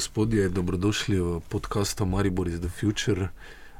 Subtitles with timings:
[0.00, 3.28] gospodje, dobrodošli v podkastu Maribor is the Future.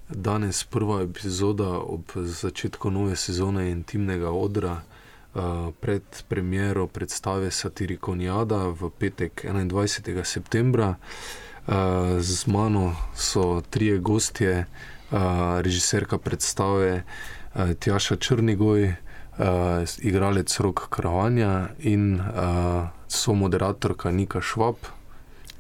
[0.09, 8.91] Danes prva epizoda ob začetku nove sezone intimnega odra, uh, pred premjero predstave Satirikoniada v
[8.93, 10.21] petek 21.
[10.25, 11.01] septembra.
[11.01, 15.17] Uh, z mano so trije gostje, uh,
[15.65, 24.77] režiserka predstave uh, Tjaša Črnigoj, uh, igralec Rok Kravanja in uh, so moderatorka Nika Švab.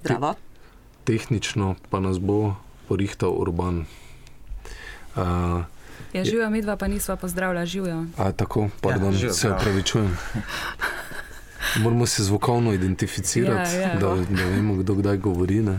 [0.04, 0.49] Zdravo.
[1.04, 2.54] Tehnično pa nas bo
[2.88, 3.84] porihtal Urban.
[5.16, 5.62] Uh,
[6.12, 8.04] Ja, živijo, mi dva pa nisva pozdravljala, živijo.
[8.16, 10.16] a, tako, pardon, živijo, se opravičujem.
[11.82, 13.94] Moramo se zvokovno identificirati, Ja, ja.
[13.94, 15.60] Da, da vemo, kdo kdaj govori.
[15.60, 15.78] ne.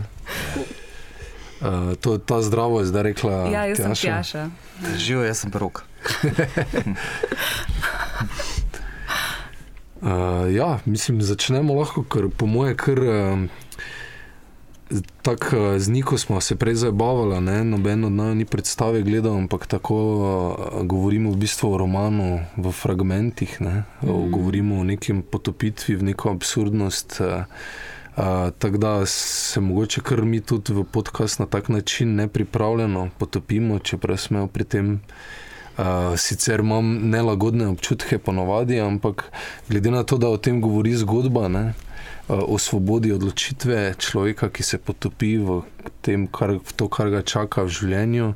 [1.60, 3.32] Uh, to, ta zdravo je zdaj rekla.
[3.32, 4.02] Ja, jaz sem Tjaša.
[4.02, 4.50] Tjaša.
[4.96, 5.84] Živijo, jaz sem rok.
[10.02, 10.08] Uh,
[10.52, 13.38] ja, mislim, začnemo lahko, ker po moje, kar uh,
[15.22, 19.36] tako uh, z Niko smo se prej zabavali, ne, noben od nas ni predstave gledal,
[19.36, 24.30] ampak tako uh, govorimo v bistvu o romanu v fragmentih, ne, mm.
[24.30, 27.20] govorimo o nekem potopitvi v neko absurdnost.
[27.20, 27.44] Uh,
[28.16, 33.08] Uh, tako da se mogoče kar mi tudi v podcast na tak način ne pripravljeno
[33.18, 35.00] potopimo, čeprav smo pri tem
[35.78, 39.32] Uh, sicer imam nelagodne občutke, ponovadi, ampak
[39.68, 41.72] glede na to, da o tem govori zgodba, ne,
[42.32, 45.60] o svobodi odločitve človeka, ki se potopi v,
[46.00, 48.32] tem, kar, v to, kar ga čaka v življenju,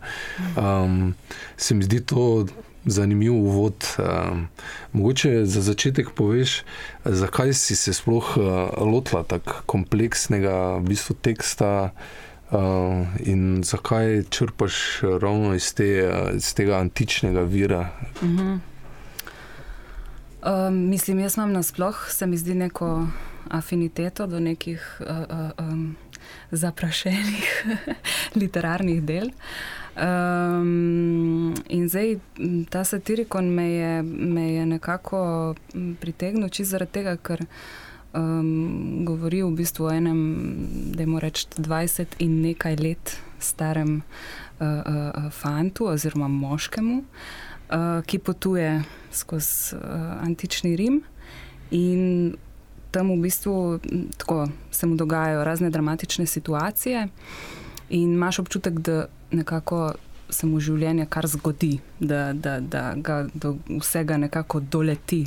[0.57, 1.15] um,
[1.57, 2.47] se mi zdi to
[2.87, 3.87] zanimiv uvod.
[3.99, 4.47] Um,
[4.93, 6.63] mogoče za začetek poveš,
[7.05, 8.45] zakaj si se sploh uh,
[8.79, 11.91] lotila tako kompleksnega v bistvu, teksta.
[12.47, 17.91] Uh, in zakaj črpaš ravno iz, te, uh, iz tega antičnega vira?
[18.23, 18.63] Mhm.
[20.47, 23.09] Um, mislim, jaz imam nasploh, se mi zdi neko
[23.51, 25.97] afiniteto do nekih uh, um,
[26.51, 27.65] zaprašenih
[28.41, 29.31] literarnih del.
[29.97, 32.19] Um, in zdaj
[32.71, 35.55] ta satirikon me je, me je nekako
[36.01, 37.47] pritegnil čisto zaradi tega, ker
[38.13, 40.21] um, govori v bistvu o enem,
[40.93, 44.03] da je reči, 20 in nekaj let starem
[44.61, 49.81] uh, uh, fantu oziroma moškemu, uh, ki potuje skozi uh,
[50.21, 51.03] antični Rim
[51.71, 52.37] in
[52.97, 53.79] tam v bistvu
[54.17, 57.09] tako, se mu dogajajo razne dramatične situacije.
[57.91, 59.93] In imaš občutek, da nekako
[60.31, 65.27] se mu življenje kar zgodi, da, da, da ga do vsega nekako doleti.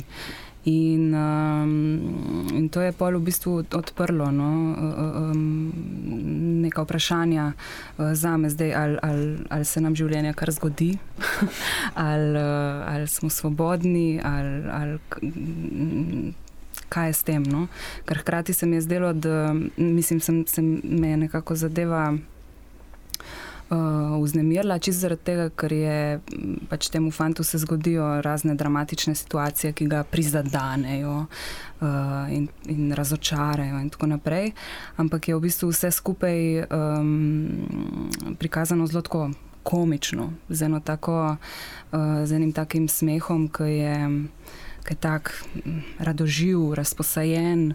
[0.64, 4.50] In, um, in to je pol v bistvu odprlo no,
[5.30, 5.70] um,
[6.60, 10.90] neka vprašanja uh, za me zdaj, ali, ali, ali se nam življenje kar zgodi,
[12.10, 16.34] ali, uh, ali smo svobodni, ali, ali
[16.90, 17.46] kaj je s tem.
[17.46, 17.68] No?
[18.04, 22.10] Ker hkrati se mi je zdelo, da mislim, sem, sem me je nekako zadeva.
[23.70, 23.76] Uh,
[24.22, 29.70] vznemirila, čisto zaradi tega, ker je m, pač temu fantu se zgodijo razne dramatične situacije,
[29.78, 31.86] ki ga prizadanejo uh,
[32.34, 34.50] in, in razočarajo, in tako naprej.
[34.98, 39.30] Ampak je v bistvu vse skupaj um, prikazano zelo
[39.62, 41.36] komično, z, tako,
[41.92, 43.96] uh, z enim takim smehom, ki je.
[44.90, 45.30] Je tako
[45.98, 47.74] radoživ, razposajen,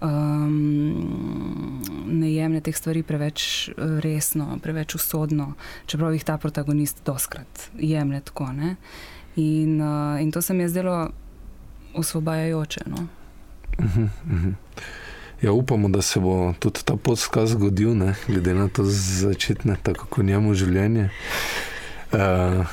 [0.00, 5.52] um, ne jemlje teh stvari preveč eh, resno, preveč usodno,
[5.86, 8.52] čeprav jih ta protagonist doskrat jemlje tako.
[8.52, 8.76] Ne?
[9.36, 11.10] In, uh, in to se mi je zdelo
[11.94, 12.80] osvobajajoče.
[12.86, 13.06] No?
[13.80, 14.50] Mhm, mhm.
[15.42, 20.06] Ja, upamo, da se bo tudi ta podskaz zgodil, ne, glede na to začetne, tako
[20.06, 21.10] kot njemu življenje.
[22.12, 22.64] Uh,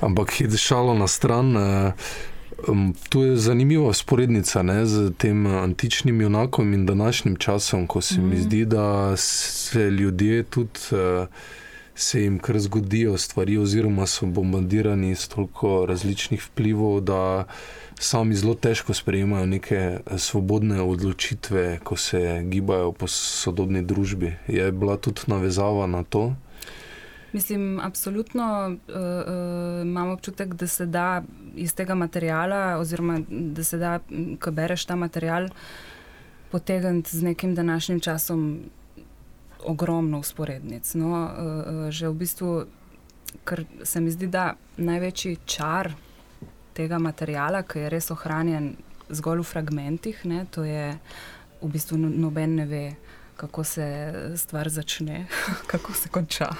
[0.00, 1.56] ampak hit šalo na stran.
[1.56, 1.92] Uh,
[2.68, 8.20] Um, to je zanimiva sporednica ne, z tem antičnim junakom in današnjim časom, ko se
[8.20, 8.28] mm.
[8.28, 8.42] mi Mhm.
[8.42, 11.26] zdi, da se ljudje tudi uh,
[11.94, 17.44] se jim kar zgodijo stvari, oziroma so bombardirani s toliko različnih vplivov, da
[18.00, 24.34] sami zelo težko sprejemajo neke eh, svobodne odločitve, ko se gibajo po sodobni družbi.
[24.48, 26.34] Je bila tudi navezava na to?
[27.32, 31.22] Mislim, absolutno uh, uh, imam občutek, da se da
[31.56, 33.98] iz tega materijala, oziroma da se da,
[34.40, 35.48] ko bereš ta material,
[36.50, 38.60] potegniti z nekim današnjim časom
[39.64, 40.94] ogromno usporednic.
[40.94, 42.64] No, uh, uh, že v bistvu,
[43.44, 45.92] ker se mi zdi, da največji čar
[46.72, 48.74] tega materijala, ki je res ohranjen
[49.12, 50.92] zgolj v fragmentih, ne, to je
[51.62, 52.84] v bistvu no, noben ne ve.
[53.36, 53.86] Kako se
[54.36, 55.26] stvar začne,
[55.72, 56.50] kako se konča,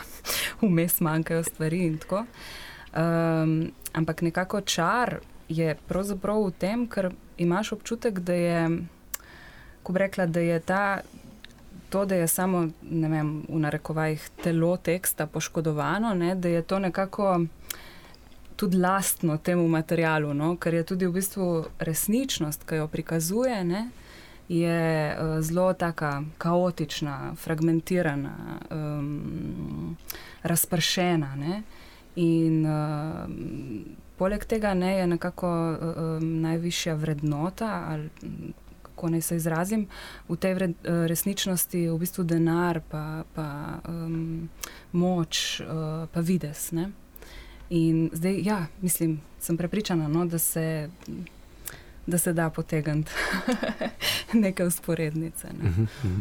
[0.63, 2.25] vmes manjkajo stvari in tako.
[2.93, 5.19] Um, ampak nekako čar
[5.49, 8.79] je pravzaprav v tem, ker imaš občutek, da je,
[9.83, 10.85] ko bi rekla, da je ta
[11.93, 17.41] to, da je samo, vem, v narekovajih telo teksta poškodovano, ne, da je to nekako
[18.57, 21.49] tudi lastno temu materialu, no, ker je tudi v bistvu
[21.79, 23.91] resničnost, ki jo prikazuje, ne,
[24.53, 29.97] je uh, zelo taka kaotična, fragmentirana, um,
[30.43, 31.37] razpršena.
[31.37, 31.63] Ne,
[32.17, 33.29] in uh,
[34.17, 37.85] poleg tega ne, je nekako uh, najvišja vrednota.
[37.89, 38.11] Ali,
[38.83, 39.87] Kako naj se izrazim,
[40.29, 43.47] v tej vred, resničnosti v bistvu denar, pa, pa
[43.89, 44.51] um,
[44.93, 46.73] moč, uh, pa vides.
[46.77, 46.91] Ne?
[47.73, 50.91] In zdaj, ja, mislim, sem prepričana, no, da, se,
[52.07, 53.11] da se da potegniti
[54.45, 55.47] neke usporednice.
[55.63, 55.69] Ne.
[55.69, 56.21] Uh -huh.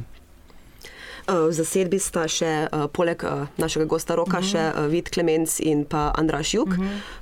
[1.28, 3.24] V zasedbi sta še, poleg
[3.58, 4.52] našega gosta Roka, uh -huh.
[4.52, 6.68] še Vid Klemenc in pa Andraš Juk.
[6.68, 6.78] Uh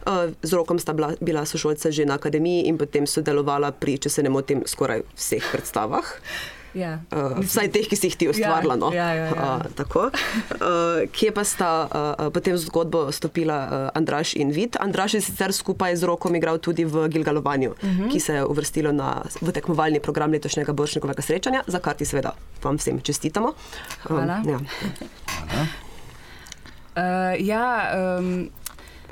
[0.05, 0.33] -huh.
[0.41, 4.23] Z Rokom sta bila, bila sošolca že na akademiji in potem sodelovala pri, če se
[4.23, 6.05] ne motim, skoraj vseh predstavah.
[6.73, 6.99] Ja.
[7.09, 8.75] Uh, vsaj teh, ki si jih ti ustvarila.
[8.75, 8.89] Ja, no.
[8.93, 9.57] ja, ja, ja.
[9.65, 10.11] uh, uh,
[11.09, 14.77] kje pa sta uh, potem v zgodbo stopila uh, Andraš in Vid?
[14.79, 18.11] Andraš je sicer skupaj z Rokom igral tudi v Gilgalovanju, uh -huh.
[18.11, 22.33] ki se je uvrstilo na, v tekmovalni program letošnjega Boršnikovega srečanja, za kar ti seveda
[22.63, 23.53] vam vsem čestitamo.
[24.03, 24.41] Hvala.
[24.45, 24.59] Um, ja.
[25.49, 25.65] Hvala.
[26.99, 28.49] Uh, ja, um,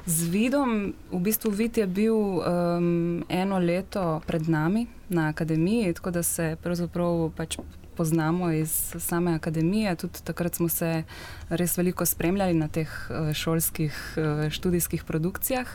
[0.07, 6.11] z vidom, v bistvu vid je bil um, eno leto pred nami na akademiji, tako
[6.11, 7.57] da se pravzaprav pač
[7.97, 9.95] poznamo iz same akademije.
[9.95, 11.03] Tudi takrat smo se
[11.49, 15.67] res veliko spremljali na teh uh, šolskih uh, študijskih produkcijah.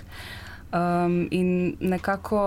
[0.72, 2.40] Um, in nekako,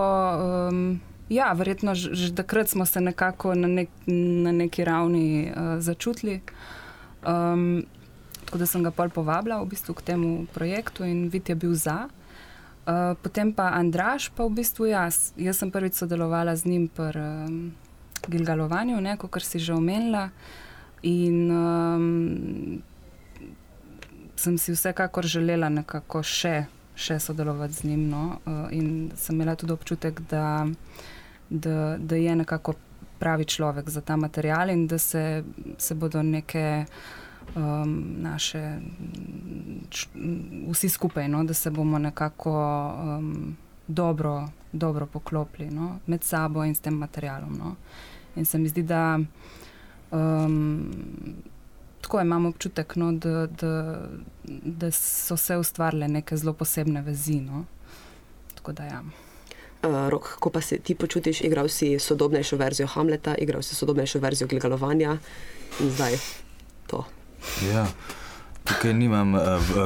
[0.71, 0.99] um,
[1.29, 6.41] ja, verjetno že takrat smo se nekako na, nek, na neki ravni uh, začutili.
[7.27, 7.85] Um,
[8.45, 11.73] tako da sem ga pol povabila v bistvu k temu projektu in vid je bil
[11.73, 12.07] za.
[12.85, 15.33] Uh, potem pa Andraš, pa v bistvu jaz.
[15.41, 17.73] Jaz sem prvič sodelovala z njim pri um,
[18.29, 20.29] Gilgalovanju, kot si že omenila.
[21.01, 22.81] In um,
[24.35, 28.05] sem si vsekakor želela nekako še, še sodelovati z njim.
[28.09, 28.37] No?
[28.45, 30.69] Uh, in sem imela tudi občutek, da,
[31.49, 32.77] da, da je nekako
[33.19, 35.43] pravi človek za ta material in da se,
[35.77, 36.85] se bodo neke
[37.55, 38.79] um, naše,
[39.89, 40.07] č,
[40.71, 42.53] vsi skupaj, no, da se bomo nekako
[42.97, 43.57] um,
[43.87, 47.57] dobro, dobro poklopili no, med sabo in s tem materialom.
[47.57, 47.75] No.
[48.35, 49.19] In se mi zdi, da
[50.11, 50.93] um,
[52.01, 54.01] tako imamo občutek, no, da, da,
[54.63, 57.41] da so se ustvarile neke zelo posebne vezi.
[57.41, 57.65] No.
[58.55, 59.03] Tako da ja.
[59.83, 64.19] Uh, rok, kako pa se ti počutiš, igral si sodobnejšo verzijo Hamleta, igral si sodobnejšo
[64.19, 65.17] verzijo Gilgalovanja
[65.79, 66.17] in zdaj
[66.87, 67.05] to.
[67.73, 67.85] Ja.
[68.65, 69.41] Tukaj nimam uh,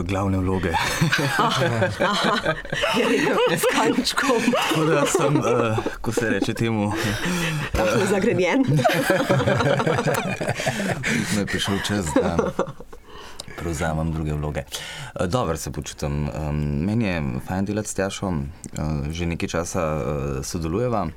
[0.07, 0.71] glavne vloge.
[3.61, 4.41] S kančkom.
[4.69, 6.93] Tako da sem, uh, ko se reče temu, uh,
[8.09, 8.63] zagrenjen.
[11.35, 12.37] Me je prišel čas, da
[13.59, 14.63] prevzamem druge vloge.
[14.63, 14.69] Uh,
[15.27, 16.29] dobro se počutim.
[16.29, 18.45] Um, meni je fajn delati s Tjašom, uh,
[19.11, 20.01] že nekaj časa uh,
[20.45, 21.07] sodelujeva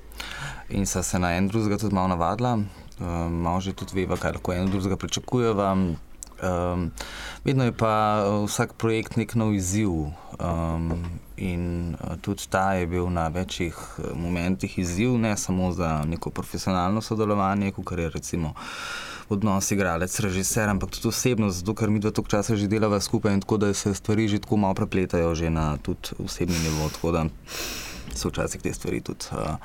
[0.69, 2.59] in sva se na en drugega tudi malo navadila.
[2.99, 5.77] Uh, malo že tudi veva, kaj lahko en drugega pričakujeva.
[6.43, 6.91] Um,
[7.45, 9.91] vedno je pa vsak projekt nek nov izziv.
[10.41, 11.05] Um,
[11.37, 13.77] in tudi ta je bil na večjih
[14.15, 18.55] momentih izziv, ne samo za neko profesionalno sodelovanje, kot je recimo
[19.29, 23.33] odnos igralec, režiser, ampak tudi osebno, zato ker mi dva toliko časa že delava skupaj
[23.35, 26.91] in tako da se stvari že tako malo prepletajo, že na tudi osebni nivo.
[26.93, 27.25] Tako da
[28.15, 29.25] so včasih te stvari tudi.
[29.33, 29.57] Uh,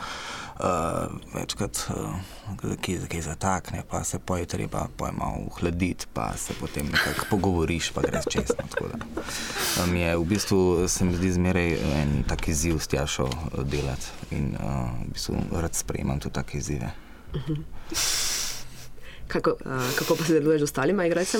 [0.60, 6.86] uh, večkrat uh, kaj, kaj zatakne, pa se poje treba pojma uhladiti, pa se potem
[6.86, 8.52] nekako pogovoriš, pa greš čez.
[9.84, 13.30] Um, je v bistvu se mi zdi zmeraj en tak izziv s tjašo
[13.64, 16.92] delati in uh, v bistvu rad sprejemam tudi take izzive.
[17.34, 18.28] Uh -huh.
[19.28, 21.38] Kako, uh, kako pa se deluješ z ostalimi igralci?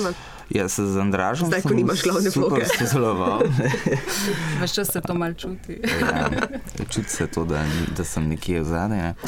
[0.50, 1.48] Ja, se z Andražom.
[1.48, 2.64] Zdaj, ko nimaš glavne vloge.
[4.60, 5.80] Veš, če se to mal čuti.
[6.00, 6.28] ja,
[6.90, 7.64] čuti se to, da,
[7.96, 8.98] da sem nekje zadaj.
[8.98, 9.14] Ne?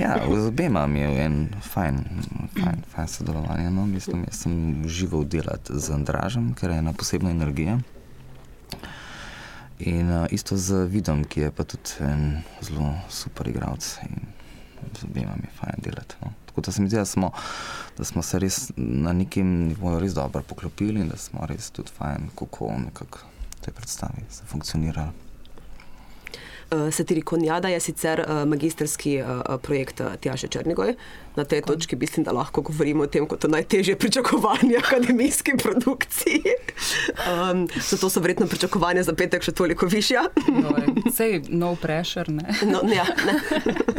[0.00, 2.04] ja, z obema mi je en fajn,
[2.62, 3.70] fajn, fajn sodelovanje.
[3.70, 3.86] No?
[3.86, 7.78] Mislim, jaz sem užival delati z Andražem, ker je ena posebna energija.
[9.78, 14.37] In uh, isto z Vidom, ki je pa tudi en zelo super igralec in
[15.00, 16.16] z obema mi je fajn delati.
[16.24, 16.32] No.
[16.46, 17.30] Tako da se mi zdi, da smo,
[17.98, 21.90] da smo se res na nekem nivoju res dobro poklopili in da smo res tudi
[21.98, 23.18] fajn, kako nekako
[23.60, 25.28] te predstavi se funkcionirali.
[26.70, 30.94] Uh, Satirikonjada je sicer uh, magistrski uh, projekt Tjaše Črnigoj.
[31.36, 36.42] Na tej točki mislim, da lahko govorimo o tem, kot o najtežje pričakovanje akademijski produkciji.
[37.28, 40.22] Um, zato so verjetno pričakovanja za petek še toliko višja.
[40.48, 40.70] no,
[41.12, 42.54] sej, no pressure, ne?
[42.62, 43.34] no, ja, ne.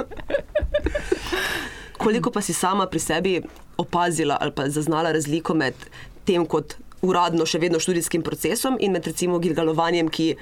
[2.04, 3.42] Koliko pa si sama pri sebi
[3.78, 5.74] opazila ali pa zaznala razliko med
[6.26, 10.36] tem, kot uradno še vedno študijskim procesom in med recimo gilgalovanjem, ki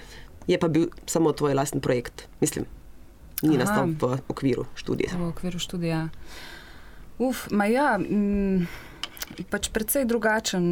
[0.48, 2.66] je pa bil samo tvoj lasten projekt, mislim,
[3.44, 3.64] ni Aha.
[3.64, 5.18] nastal v okviru študija.
[5.18, 6.08] v okviru študija.
[7.18, 8.68] Uf, ma ja, mm,
[9.50, 10.66] pač precej drugačen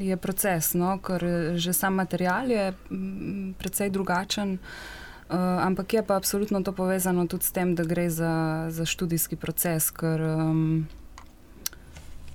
[0.00, 1.24] je proces, no, ker
[1.56, 4.56] že sam material je mm, precej drugačen.
[4.56, 5.01] Uh,
[5.38, 9.90] ampak je pa absolutno to povezano tudi s tem, da gre za, za študijski proces,
[9.90, 10.86] ker um,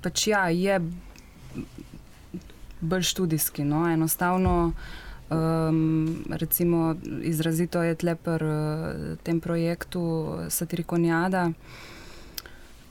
[0.02, 0.82] pač ja, je
[2.82, 3.64] bolj študijski.
[3.64, 3.86] No?
[3.90, 4.74] Enostavno,
[5.30, 11.52] um, recimo, izrazito je tlepr uh, tem projektu Satirikonjada.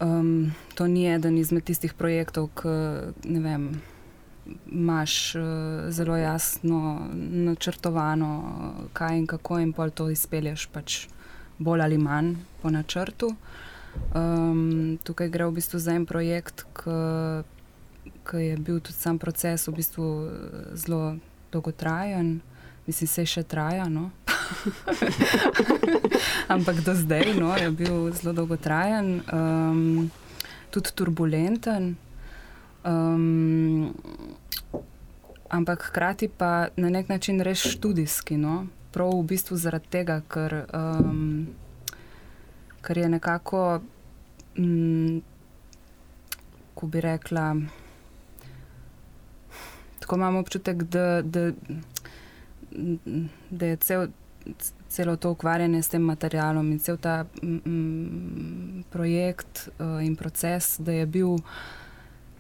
[0.01, 2.79] Um, to ni eden izmed tistih projektov, ki
[3.25, 3.71] ne vem.
[4.71, 5.43] Imáš uh,
[5.91, 8.31] zelo jasno načrtovano,
[8.93, 11.07] kaj in kako, in pol to izpelješ, pač
[11.59, 13.35] bolj ali manj po načrtu.
[14.15, 16.65] Um, tukaj gre v bistvu za en projekt,
[18.27, 20.31] ki je bil tudi sam proces v bistvu eh,
[20.75, 21.17] zelo
[21.53, 22.41] dolgotrajen,
[22.87, 23.89] mislim, se še traja.
[23.89, 24.11] No?
[26.55, 30.11] Ampak do zdaj no, je bil zelo dolgotrajen, um,
[30.71, 31.97] tudi turbulenten.
[32.87, 33.95] Um,
[35.49, 38.37] ampak hkrati pa na nek način res študijski.
[38.37, 38.67] No?
[38.93, 41.47] Prav v bistvu zaradi tega, ker, um,
[42.81, 43.81] ker je nekako,
[44.59, 45.23] um,
[46.75, 47.57] ko bi rekla,
[50.01, 51.51] tako imam občutek, da, da,
[53.51, 54.07] da je cel,
[54.89, 60.93] celo to ukvarjanje s tem materialom in cel ta um, projekt uh, in proces, da
[60.93, 61.37] je bil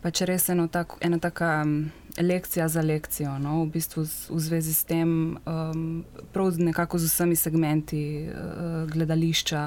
[0.07, 1.91] pač res eno tak, ena taka um,
[2.23, 3.65] lekcija za lekcijo, no?
[3.65, 5.11] v bistvu z, v zvezi s tem,
[5.43, 9.65] um, prav nekako z vsemi segmenti uh, gledališča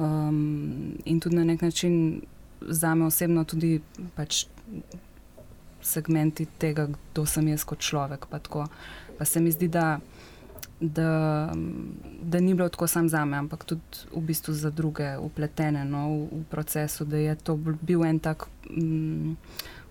[0.00, 2.22] um, in tudi na nek način
[2.64, 3.76] za me osebno tudi
[4.16, 4.46] pač
[5.84, 8.24] segmenti tega, kdo sem jaz kot človek.
[8.30, 8.64] Pa, tako.
[9.18, 9.98] pa se mi zdi, da,
[10.88, 11.52] da,
[12.22, 16.08] da ni bilo tako samo za me, ampak tudi v bistvu za druge upletene no,
[16.08, 19.36] v, v procesu, da je to bil en tak, um,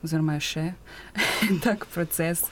[0.03, 0.65] oziroma je še
[1.49, 2.45] en tak proces.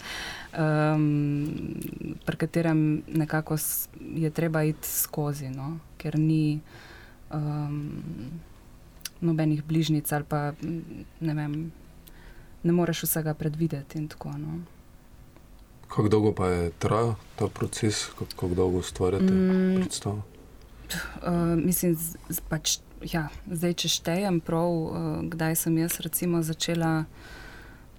[0.51, 1.77] Um,
[2.25, 3.55] pri katerem nekako
[4.15, 5.77] je treba iti skozi, no?
[5.97, 6.59] ker ni
[7.31, 8.01] um,
[9.21, 10.51] nobenih bližnjic, ali pa
[11.21, 11.71] ne vem,
[12.63, 13.97] ne moreš vsega predvideti.
[13.97, 14.80] in Tako, no.
[15.95, 19.75] Kako dolgo pa je trajal ta proces, kako, kako dolgo ustvarjate Mm.
[19.75, 20.21] predstavo?
[21.23, 21.31] Uh,
[21.65, 27.05] mislim, z, z, pač, ja, zdaj, če štejem prav, uh, kdaj sem jaz recimo začela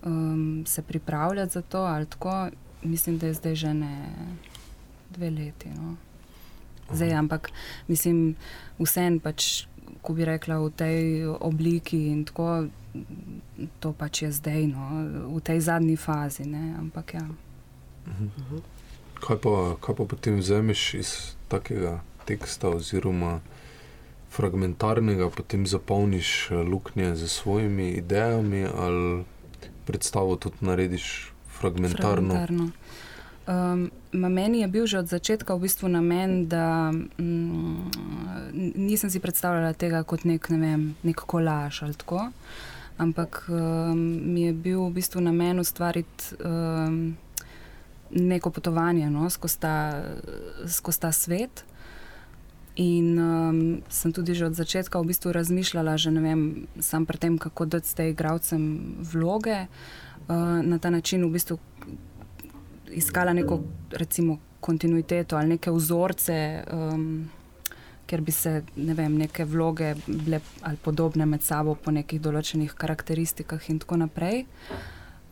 [0.05, 2.49] um, se pripravljati za to, ali tako,
[2.83, 4.09] mislim, da je zdaj že ne
[5.11, 5.69] dve leti.
[5.69, 5.97] No.
[6.93, 7.51] Zdaj, ampak
[7.89, 8.35] mislim,
[8.79, 9.65] vsem pač,
[10.03, 12.67] ko bi rekla, v tej obliki in tako,
[13.81, 14.85] to pač je zdaj, no,
[15.37, 16.45] v tej zadnji fazi.
[16.45, 17.25] Ne, ampak ja.
[19.23, 21.11] Kaj pa, kaj pa potem vzameš iz
[21.49, 23.41] takega teksta, oziroma
[24.33, 29.25] fragmentarnega, potem zapolniš eh, luknje z svojimi idejami, ali
[29.87, 32.35] predstavo tudi narediš fragmentarno?
[32.35, 32.71] Fragmentarno.
[33.43, 37.91] Um, meni je bil že od začetka v bistvu namen, da mm,
[38.79, 42.31] nisem si predstavljala tega kot nek, ne vem, nek kolaž ali tako,
[43.03, 43.99] ampak um,
[44.31, 47.19] mi je bil v bistvu namen ustvariti um,
[48.13, 49.77] neko potovanje no, skozi ta,
[50.69, 51.65] skozi ta svet.
[52.77, 56.41] In um, sem tudi že od začetka v bistvu razmišljala, že ne vem,
[56.81, 59.69] sam pri tem, kako dati s tem igravcem vloge.
[60.29, 61.59] Uh, na ta način v bistvu
[62.93, 63.61] iskala neko
[63.93, 67.29] recimo, kontinuiteto ali neke vzorce, um,
[68.07, 72.75] ker bi se ne vem, neke vloge bile ali podobne med sabo po nekih določenih
[72.79, 74.45] karakteristikah in tako naprej.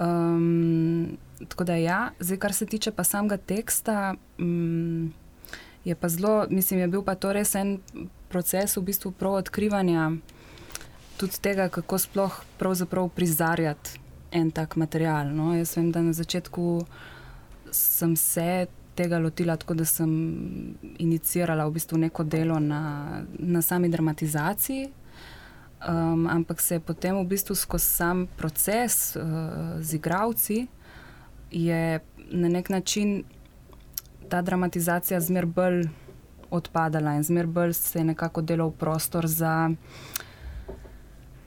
[0.00, 1.16] Um,
[1.48, 4.14] tako da ja, zdaj, kar se tiče pa samega teksta.
[4.38, 5.12] Um,
[5.84, 7.78] Je pa zelo, mislim, je bil pa to res en
[8.28, 10.10] proces v bistvu prav odkrivanja
[11.16, 13.98] tudi tega, kako sploh pravzaprav prizarjati
[14.32, 15.32] en tak material.
[15.34, 15.54] No?
[15.56, 16.84] Jaz vem, da na začetku
[17.72, 20.10] sem se tega lotila tako, da sem
[20.98, 24.88] inicirala v bistvu neko delo na, na sami dramatizaciji.
[25.88, 29.22] Um, ampak se je potem v bistvu skozi sam proces uh,
[29.80, 30.66] z igravci
[31.50, 33.24] je na nek način
[34.28, 35.88] ta dramatizacija zmer bolj
[36.50, 39.70] odpadala in zmer bolj se je nekako delal prostor za,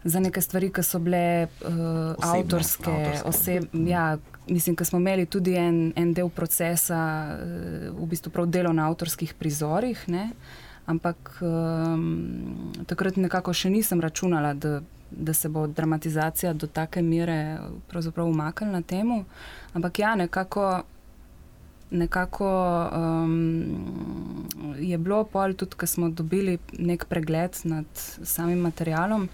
[0.03, 3.27] za neke stvari, ki so bile uh, Osebne, avtorske, avtorske.
[3.29, 6.99] oseb, ja, mislim, da smo imeli tudi en, en del procesa,
[7.37, 10.07] uh, v bistvu prav delo na avtorskih prizorih.
[10.07, 10.31] Ne?
[10.85, 14.81] Ampak um, takrat nekako še nisem računala, da
[15.17, 17.59] da se bo dramatizacija do take mere
[18.17, 19.25] umaknila temu.
[19.73, 20.83] Ampak ja, nekako.
[21.93, 22.49] Nekako
[22.95, 24.47] um,
[24.79, 27.85] je bilo pol tudi, ko smo dobili nek pregled nad
[28.23, 29.29] samim materialom,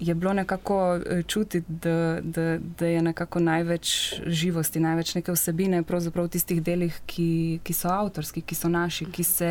[0.00, 5.82] je bilo nekako eh, čutiti, da, da, da je nekako največ živosti, največ neke vsebine,
[5.82, 9.50] pravzaprav v tistih delih, ki, ki so avtorski, ki so naši, ki se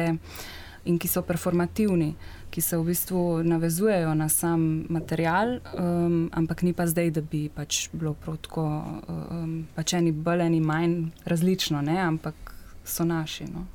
[0.86, 2.14] in ki so performativni,
[2.50, 7.50] ki se v bistvu navezujejo na sam material, um, ampak ni pa zdaj, da bi
[7.50, 8.66] pač bilo protko,
[9.08, 10.96] um, pač eni bolj, eni manj
[11.26, 12.00] različno, ne?
[12.02, 12.54] ampak
[12.86, 13.50] so naši.
[13.54, 13.66] No.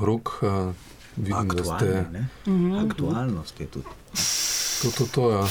[0.00, 0.72] Rok, uh,
[1.16, 2.04] vidim, da ste.
[2.46, 2.72] Mhm.
[2.86, 4.00] Aktualnost je tudi.
[4.82, 5.42] To, to, to, ja.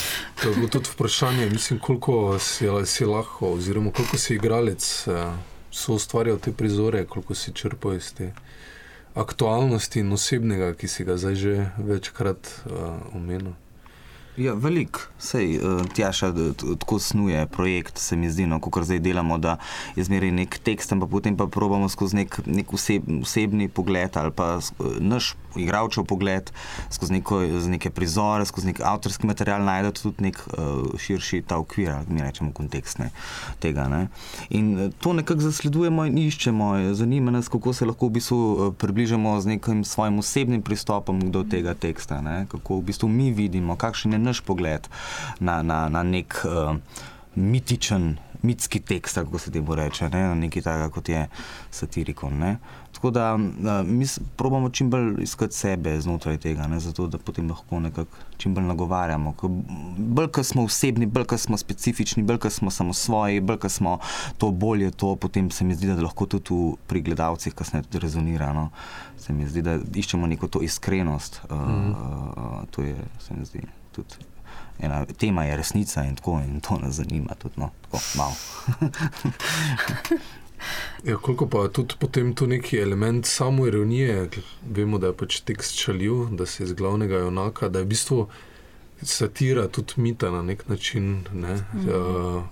[0.42, 5.36] to je bilo tudi vprašanje, mislim, koliko si, si lahko, oziroma koliko si igralec, uh,
[5.72, 8.34] so ustvarjal te prizore, koliko si črpal iz te
[9.16, 13.54] aktualnosti in osebnega, ki si ga zdaj že večkrat uh, omenil.
[14.40, 16.32] Ja, velik, sej uh, Tjaša
[16.80, 19.58] tako snuje projekt, se mi zdi, no, kot zdaj delamo, da
[19.96, 24.32] je zmeraj nek tekst, pa potem pa probamo skozi nek, nek oseb, osebni pogled ali
[24.32, 26.52] pa uh, naš igralčev pogled,
[26.90, 27.42] skozi neko,
[27.72, 32.52] neke prizore, skozi nek avtorski material najti tudi nek uh, širši ta okvir, mi rečemo
[32.56, 33.10] kontekst ne,
[33.60, 33.88] tega.
[33.92, 34.08] Ne.
[34.50, 39.56] In to nekako zasledujemo in iščemo, zanima nas, kako se lahko v bistvu približamo z
[39.56, 44.20] nekim svojim osebnim pristopom do tega teksta, ne, kako v bistvu mi vidimo, kakšen je
[44.20, 44.88] naš pogled
[45.40, 46.76] na, na, na nek uh,
[47.36, 50.36] mitičen, mitski tekst, kako se temu reče, ne?
[50.36, 51.28] nekaj takega kot je
[51.72, 52.38] satirikon.
[52.38, 52.58] Ne?
[52.92, 53.42] Tako da uh,
[53.88, 56.80] mi probujemo čim bolj iskati sebe znotraj tega, ne?
[56.80, 59.36] zato da potem lahko nekako čim bolj nagovarjamo.
[59.98, 63.70] Bolj, ko smo osebni, bolj, ko smo specifični, bolj, ko smo samo svoji, bolj, ko
[63.70, 64.00] smo
[64.38, 68.54] to bolje, to potem se mi zdi, da lahko tudi pri gledalcih kasneje tudi rezonira.
[68.54, 68.70] No?
[69.18, 71.42] Se mi zdi, da iščemo neko to iskrenost.
[71.50, 71.92] Uh, mm.
[71.92, 74.31] uh, to je, se mi zdi tudi
[74.80, 78.36] ena tema je resnica in tako in to nas zanima tudi no, tako malo.
[81.10, 84.30] ja, koliko pa je tudi potem tu neki element samo ironije,
[84.70, 88.28] vemo, da je pač tekst šaljiv, da se iz glavnega junaka, da je v bistvu
[89.02, 91.24] satira tudi mita na nek način.
[91.34, 91.64] Ne?
[91.74, 91.90] Mm.
[91.90, 92.44] Uh,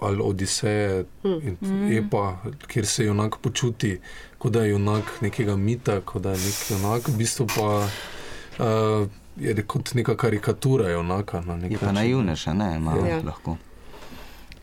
[0.00, 1.92] Ali Odiseje, in mm.
[1.92, 4.00] Epa, kjer se junak počuti,
[4.38, 9.10] kot da je junak nekega mita, kot da je nek junak, v bistvu pa uh,
[9.36, 11.40] je kot neka karikatura, je onaka.
[11.40, 13.20] Na je pa naivne, še ne, malo ja.
[13.24, 13.56] lahko.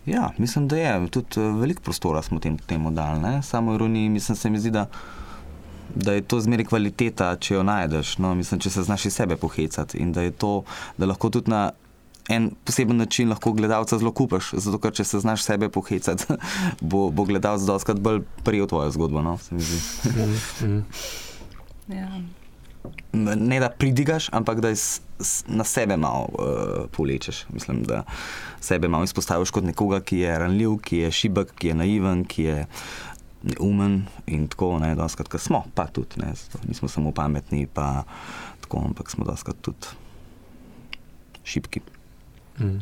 [0.06, 3.42] Ja, mislim, da je tudi uh, veliko prostora smo tem, temu dali, ne?
[3.44, 4.10] samo ironiji.
[4.10, 4.88] Mislim, se mi zdi, da,
[5.96, 8.18] da je to zmeri kvaliteta, če jo najdeš.
[8.18, 8.34] No?
[8.36, 10.64] Mislim, če se znaš iz sebe pohecati in da je to,
[10.98, 11.70] da lahko tudi na
[12.30, 14.54] en poseben način lahko gledalca zelo kupaš.
[14.54, 16.26] Zato, ker če se znaš sebe pohecati,
[16.92, 19.22] bo, bo gledalec doskrat bolj prijel tvojo zgodbo.
[19.22, 19.38] No?
[19.38, 19.82] Se mi zdi.
[20.10, 20.84] Mhm, mhm.
[22.00, 22.41] ja
[23.14, 24.74] ne da pridigaš, ampak da
[25.48, 27.46] na sebe malo uh, polečeš.
[27.54, 28.04] Mislim, da
[28.60, 32.44] sebe malo izpostaviš kot nekoga, ki je ranljiv, ki je šibek, ki je naiven, ki
[32.44, 32.66] je
[33.60, 34.96] umen in tako naprej.
[34.96, 36.34] Doskrat smo, pa tudi ne,
[36.68, 38.04] nismo samo pametni, pa
[38.62, 39.88] tako, ampak smo doskrat tudi
[41.44, 41.82] šibki.
[42.60, 42.80] Mm.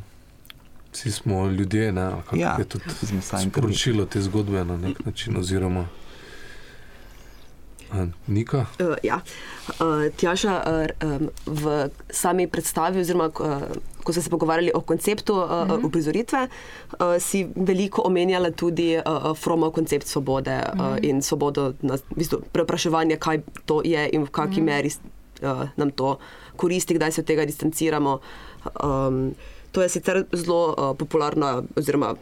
[0.91, 2.85] Vsi smo ljudje, ne, ja, je tudi
[3.49, 5.37] sporočilo te zgodbe na nek način.
[5.37, 5.85] Oziroma,
[8.27, 8.65] Nika?
[8.79, 9.21] Uh, ja.
[9.79, 10.63] uh, Tjaša,
[11.01, 13.61] uh, v sami predstavi, oziroma uh,
[14.03, 15.85] ko ste se pogovarjali o konceptu uh, uh -huh.
[15.85, 20.91] uprizoritve, uh, si veliko omenjala tudi uh, Fromov koncept svobode uh -huh.
[20.91, 24.73] uh, in svobodo na v bistvu, prepraševanje, kaj to je in v kakšni uh -huh.
[24.73, 24.91] meri
[25.41, 26.17] uh, nam to
[26.55, 28.19] koristi, kdaj se od tega distanciramo.
[28.83, 29.35] Um,
[29.71, 32.15] to je sicer zelo uh, popularna, oziroma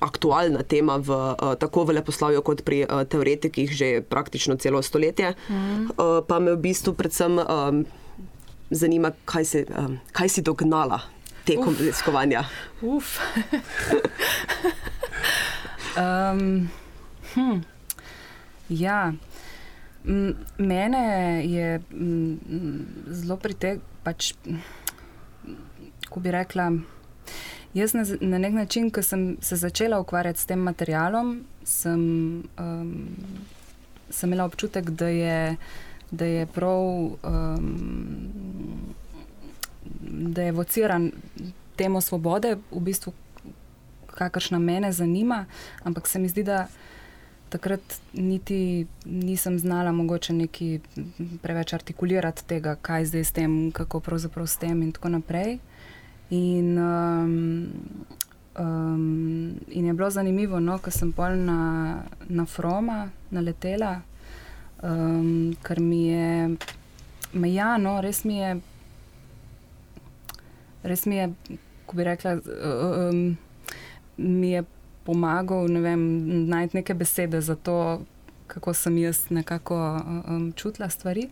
[0.00, 5.34] aktualna tema v, uh, tako v leposlovju kot pri uh, teoretikih že praktično celo stoletje.
[5.48, 5.94] Mm.
[5.94, 7.84] Uh, pa me v bistvu predvsem um,
[8.70, 11.00] zanima, kaj si, um, kaj si dognala
[11.44, 12.44] tekom raziskovanja.
[12.82, 13.20] Uf.
[15.96, 16.68] um,
[17.34, 17.60] hm.
[18.68, 19.12] Ja.
[20.58, 21.04] Mene
[21.48, 21.80] je
[23.08, 24.34] zelo pritek, pač,
[26.12, 26.68] ko bi rekla,
[27.74, 32.00] Jaz na, na nek način, ko sem se začela ukvarjati s tem materialom, sem,
[32.58, 33.08] um,
[34.10, 35.56] sem imela občutek, da je,
[36.10, 37.74] da je prav, um,
[40.00, 41.10] da je vociran
[41.76, 43.12] temo svobode, v bistvu,
[44.06, 45.44] kakršna mene zanima,
[45.82, 46.66] ampak se mi zdi, da
[47.48, 50.80] takrat niti nisem znala mogoče neki
[51.42, 55.58] preveč artikulirati tega, kaj zdaj s tem, kako pravzaprav s tem in tako naprej.
[56.30, 57.80] In, um,
[58.58, 64.02] um, in je bilo zanimivo, no, ko sem pol na, na Froma naletela,
[64.82, 66.56] um, ker mi je,
[67.32, 68.60] me ja, no, res mi je.
[70.82, 71.28] res mi je,
[71.86, 73.36] ko bi rekla, um,
[74.16, 74.64] mi je
[75.04, 76.02] pomagal ne vem,
[76.48, 78.02] najti neke besede za to,
[78.46, 79.76] kako sem jaz nekako
[80.28, 81.28] um, čutila stvari.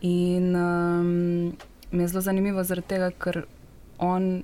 [0.00, 1.52] In um,
[1.90, 3.44] mi je zelo zanimivo zaradi tega, ker
[4.02, 4.42] on,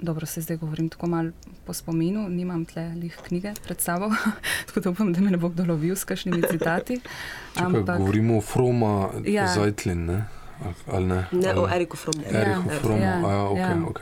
[0.00, 1.30] dobro se zdaj govorim tako malo
[1.66, 4.10] po spominu, nimam tle lih knjige pred sabo,
[4.66, 7.00] tako da upam, da me ne bo kdo lovil s kakšnimi citati.
[7.54, 9.46] Čekaj, Ampak, govorimo o Froma, ja.
[9.54, 10.24] Zajtlin, ne?
[10.86, 11.26] Ali ne?
[11.32, 11.58] Ne, ali...
[11.58, 12.22] o Eriku Fromu.
[12.26, 13.76] Eriku Ja, Fromu, ja, ja, ok, ja.
[13.88, 14.00] ok.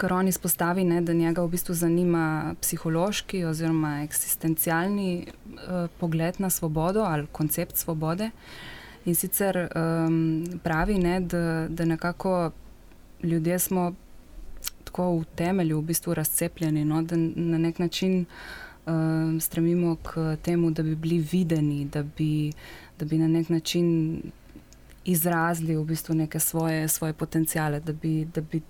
[0.00, 6.50] Ker on izpostavi, ne, da njega v bistvu zanima psihološki oziroma eksistencialni uh, pogled na
[6.50, 8.30] svobodo ali koncept svobode.
[9.04, 12.50] In sicer um, pravi, ne, da, da nekako
[13.22, 13.92] ljudje smo
[14.84, 18.24] tako v temelju v bistvu razcepljeni, no, da na nek način
[18.86, 22.52] um, stremimo k temu, da bi bili videni, da bi,
[22.98, 24.22] da bi na nek način
[25.04, 28.60] izrazili v bistvu neke svoje, svoje potencijale, da bi, da bi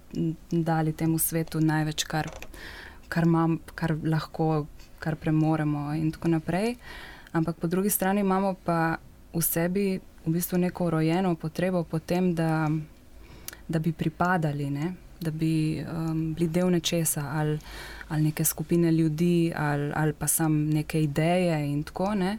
[0.50, 2.30] dali temu svetu največ, kar,
[3.08, 4.66] kar, mam, kar lahko,
[4.98, 6.76] kar premoremo, in tako naprej.
[7.32, 8.96] Ampak po drugi strani imamo pa
[9.34, 12.68] v sebi v bistvu neko urojeno potrebo po tem, da,
[13.70, 14.92] da bi pripadali, ne?
[15.20, 17.59] da bi um, bili del nečesa ali,
[18.09, 22.38] ali neke skupine ljudi ali, ali pa sam neke ideje in tako naprej.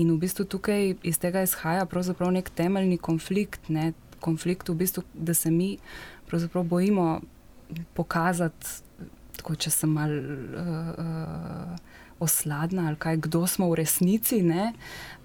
[0.00, 3.92] In v bistvu tukaj iz tega izhaja pravzaprav nek temeljni konflikt, ne?
[4.20, 5.76] konflikt v bistvu, da se mi
[6.26, 7.20] pravzaprav bojimo
[7.94, 8.66] pokazati,
[9.36, 11.91] tako če sem mal uh, uh,
[12.22, 14.72] osladna ali kaj, kdo smo v resnici, ne?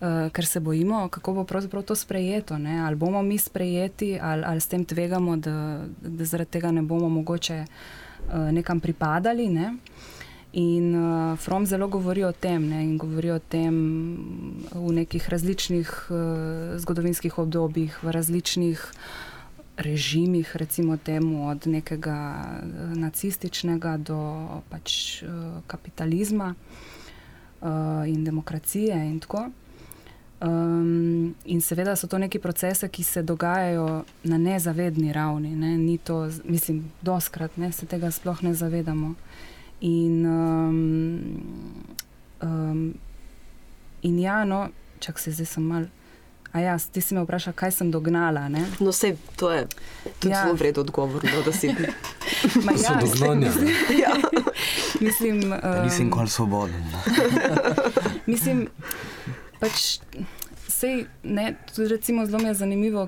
[0.02, 2.80] uh, ker se bojimo, kako bo pravzaprav to sprejeto, ne?
[2.80, 7.10] ali bomo mi sprejeti, ali, ali s tem tvegamo, da, da zaradi tega ne bomo
[7.10, 9.50] mogoče uh, nekam pripadali.
[9.50, 9.74] Ne?
[10.54, 13.76] In uh, From zelo govori o tem, ne, in govori o tem
[14.72, 18.86] v nekih različnih uh, zgodovinskih obdobjih, v različnih
[19.78, 22.18] režimih, recimo temu, od nekega
[22.62, 24.20] uh, nacističnega do
[24.70, 25.30] pač uh,
[25.68, 27.70] kapitalizma uh,
[28.08, 29.50] in demokracije in tako.
[30.40, 35.56] Um, in seveda so to neki procese, ki se dogajajo na nezavedni ravni.
[35.56, 35.78] Ne?
[35.78, 39.14] Ni to, mislim, doskrat ne, se tega sploh ne zavedamo.
[39.82, 41.22] In, um,
[42.42, 42.94] um,
[44.02, 45.86] in ja, no, čak se zdaj sem mal.
[46.60, 48.50] Ja, ti si me vprašal, kaj sem dognala.
[48.50, 48.66] Ne?
[48.80, 49.68] No, vse to je
[50.20, 50.44] tudi Ja.
[50.44, 51.68] zelo vredno odgovor, no, da si.
[52.66, 53.48] Ma So ja, dognanja.
[53.48, 54.14] mislim, ja.
[55.02, 56.84] mislim, Da nisi um, nikoli svoboden.
[58.26, 58.68] Mislim,
[59.60, 60.00] pač,
[60.68, 63.08] sej, ne, tudi recimo zelo mi je zanimivo,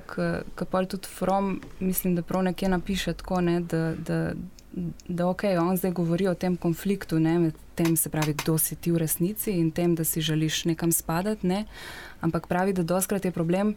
[0.54, 4.32] ker pa tudi From, mislim, da prav nekje napiše tako, ne, da, da,
[5.08, 8.76] da ok, on zdaj govori o tem konfliktu, ne, med tem, se pravi, kdo si
[8.76, 11.64] ti v resnici in tem, da si želiš nekam spadati, ne,
[12.20, 13.74] ampak pravi, da doskrat je problem.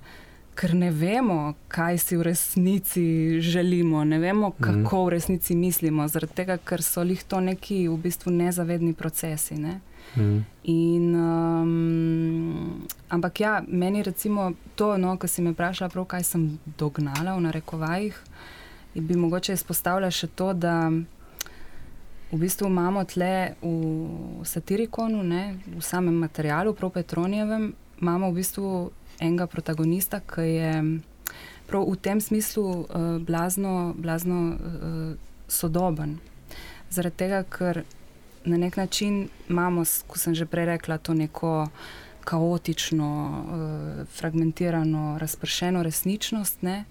[0.54, 3.04] Ker ne vemo, kaj si v resnici
[3.42, 7.98] želimo, ne vemo, kako v resnici mislimo, zaradi tega, ker so jih to neki v
[7.98, 9.58] bistvu nezavedni procesi.
[9.58, 9.80] Ne?
[10.16, 10.46] Mm.
[10.64, 16.46] In, um, ampak ja, meni recimo to, no, ko si me vprašala, prav, kaj sem
[16.78, 18.22] dognala v narekovajih,
[18.96, 20.92] in bi mogoče izpostavila še to, da
[22.34, 28.70] v bistvu imamo tle v satirikonu, ne, v samem materialu, prav Petronijevem, imamo v bistvu
[29.22, 30.72] enega protagonista, ki je
[31.70, 32.86] prav v tem smislu uh,
[33.22, 35.14] blazno, blazno uh,
[35.48, 36.18] sodoben.
[36.90, 37.84] Zaradi tega, ker
[38.46, 41.70] na nek način imamo, kot sem že prej rekla, to neko
[42.26, 46.86] kaotično, uh, fragmentirano, razpršeno resničnost, ne?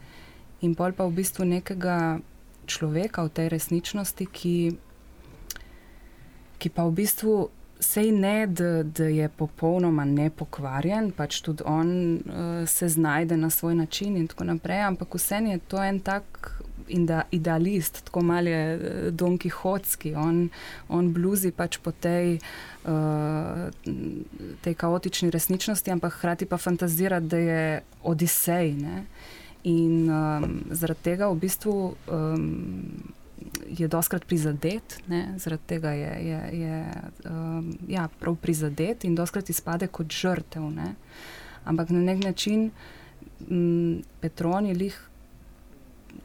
[0.62, 2.22] In pol pa v bistvu nekega
[2.66, 4.56] človeka v tej resničnosti, ki,
[6.58, 7.34] ki pa v bistvu
[7.82, 13.74] sej ne, da, da je popolnoma nepokvarjen, pač tudi on uh, se znajde na svoj
[13.74, 16.58] način in tako naprej, ampak vsem je to en tak.
[16.88, 20.48] In da idealist, tako malo je eh, Don Quixotski, on,
[20.88, 22.40] on bluzi pač po tej,
[22.84, 23.70] uh,
[24.60, 27.62] tej kaotični resničnosti, ampak hkrati pa fantazira, da je
[28.02, 28.74] Odisej.
[28.82, 29.04] Ne?
[29.62, 31.74] In um, zaradi tega v bistvu
[32.10, 32.46] um,
[33.68, 35.34] je doskrat prizadet, ne?
[35.38, 36.84] zaradi tega je, je, je
[37.30, 40.66] um, ja, prav prizadet in doskrat izpade kot žrtev.
[40.70, 40.94] Ne?
[41.64, 42.70] Ampak na nek način
[43.48, 44.98] m, Petron je lih.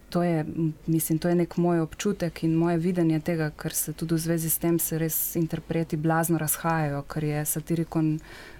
[0.09, 0.45] To je,
[0.87, 4.49] mislim, to je nek moj občutek in moje videnje tega, ker se tudi v zvezi
[4.49, 8.13] s tem se res interpreti blazno razhajajo, ker je satirikon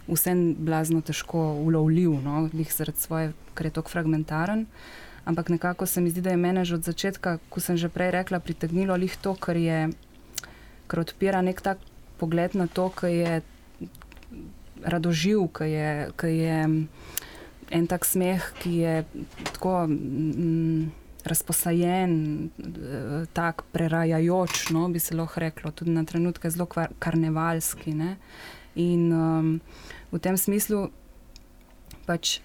[0.07, 4.65] vsem blazno težko ulovljiv, no, njih zaradi svoje, ker je tako fragmentaren.
[5.25, 8.11] Ampak nekako se mi zdi, da je mene že od začetka, ko sem že prej
[8.11, 9.89] rekla, pritegnilo lih to, ker, je,
[10.87, 11.83] ker odpira nek tak
[12.17, 13.41] pogled na to, ki je
[14.83, 16.59] radoživ, ki je, ki je
[17.69, 18.95] en tak smeh, ki je
[19.51, 20.91] tako mm,
[21.27, 22.13] razposajen,
[23.35, 27.93] tak prerajajoč, no, bi se lahko reklo, tudi na trenutke zelo kar, karnevalski.
[27.93, 28.15] Ne.
[28.75, 29.53] In um,
[30.11, 30.87] v tem smislu
[32.05, 32.39] pač.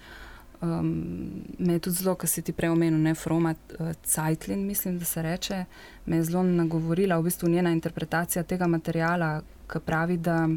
[0.63, 4.95] Um, me je tudi zelo, kar si ti prej omenil, ne Froma uh, Cajtlin, mislim,
[4.99, 5.57] da se reče,
[6.05, 10.47] me je zelo nagovorila v bistvu njena interpretacija tega materijala, ki pravi, da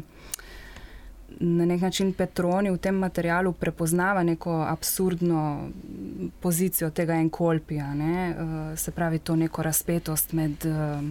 [1.39, 5.69] na nek način Petroni v tem materialu prepoznava neko absurdno
[6.39, 8.29] pozicijo tega enkolpija, ne?
[8.29, 11.03] uh, se pravi to neko razpetost med, uh,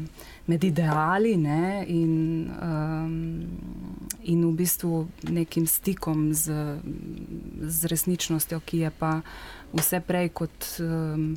[0.47, 1.85] med ideali ne?
[1.89, 3.45] in, um,
[4.23, 6.53] in v bistvu nekim stikom z,
[7.63, 9.21] z resničnostjo, ki je pa
[9.73, 10.75] vse prej kot.
[10.81, 11.35] Um,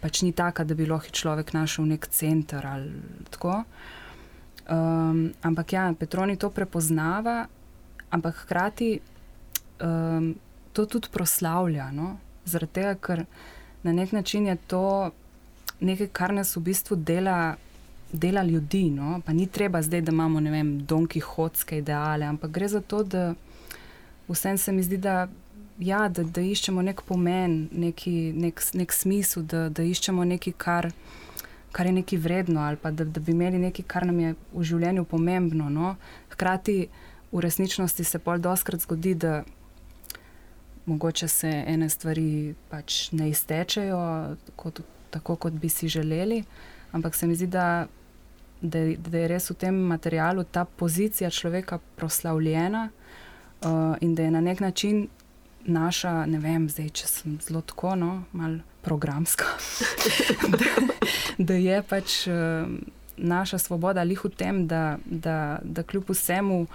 [0.00, 2.90] Pač ni taka, da bi lahko človek našel nek center ali
[3.32, 3.62] tako.
[4.68, 7.46] Um, ampak ja, Petroni to prepoznava,
[8.14, 9.00] ampak hkrati
[9.80, 10.34] um,
[10.72, 11.90] to tudi proslavlja.
[11.92, 12.16] No?
[12.44, 13.24] Zaradi tega, ker
[13.82, 15.10] na nek način je to
[15.80, 17.56] nekaj, kar nas v bistvu dela.
[18.14, 19.16] Dela ljudi, no?
[19.26, 23.22] pa ni treba zdaj, da imamo vem, donki hodske ideale, ampak gre za to, da
[24.28, 25.26] vsem se mi zdi, da,
[25.78, 30.88] ja, da, da iščemo nek pomen, neki, nek, nek smisel, da, da iščemo nekaj, kar,
[31.74, 34.68] kar je nekaj vredno, ali pa da, da bi imeli nekaj, kar nam je v
[34.70, 35.66] življenju pomembno.
[35.70, 35.96] No?
[36.36, 36.78] Hkrati
[37.34, 39.42] v resničnosti se pol doskrat zgodi, da
[40.86, 43.98] mogoče se ene stvari pač ne iztečejo
[44.56, 46.44] kot, tako, kot bi si želeli,
[46.92, 47.86] ampak se mi zdi, da,
[48.60, 54.30] da, da je res v tem materialu ta pozicija človeka proslavljena uh, in da je
[54.30, 55.08] na nek način
[55.64, 59.48] naša, ne vem, zdaj, če sem zelo tako, no, malo programska,
[60.60, 60.74] da,
[61.38, 62.26] da je pač.
[62.28, 62.76] Uh,
[63.16, 66.68] Naša svoboda je v tem, da, da, da kljub vsemu uh,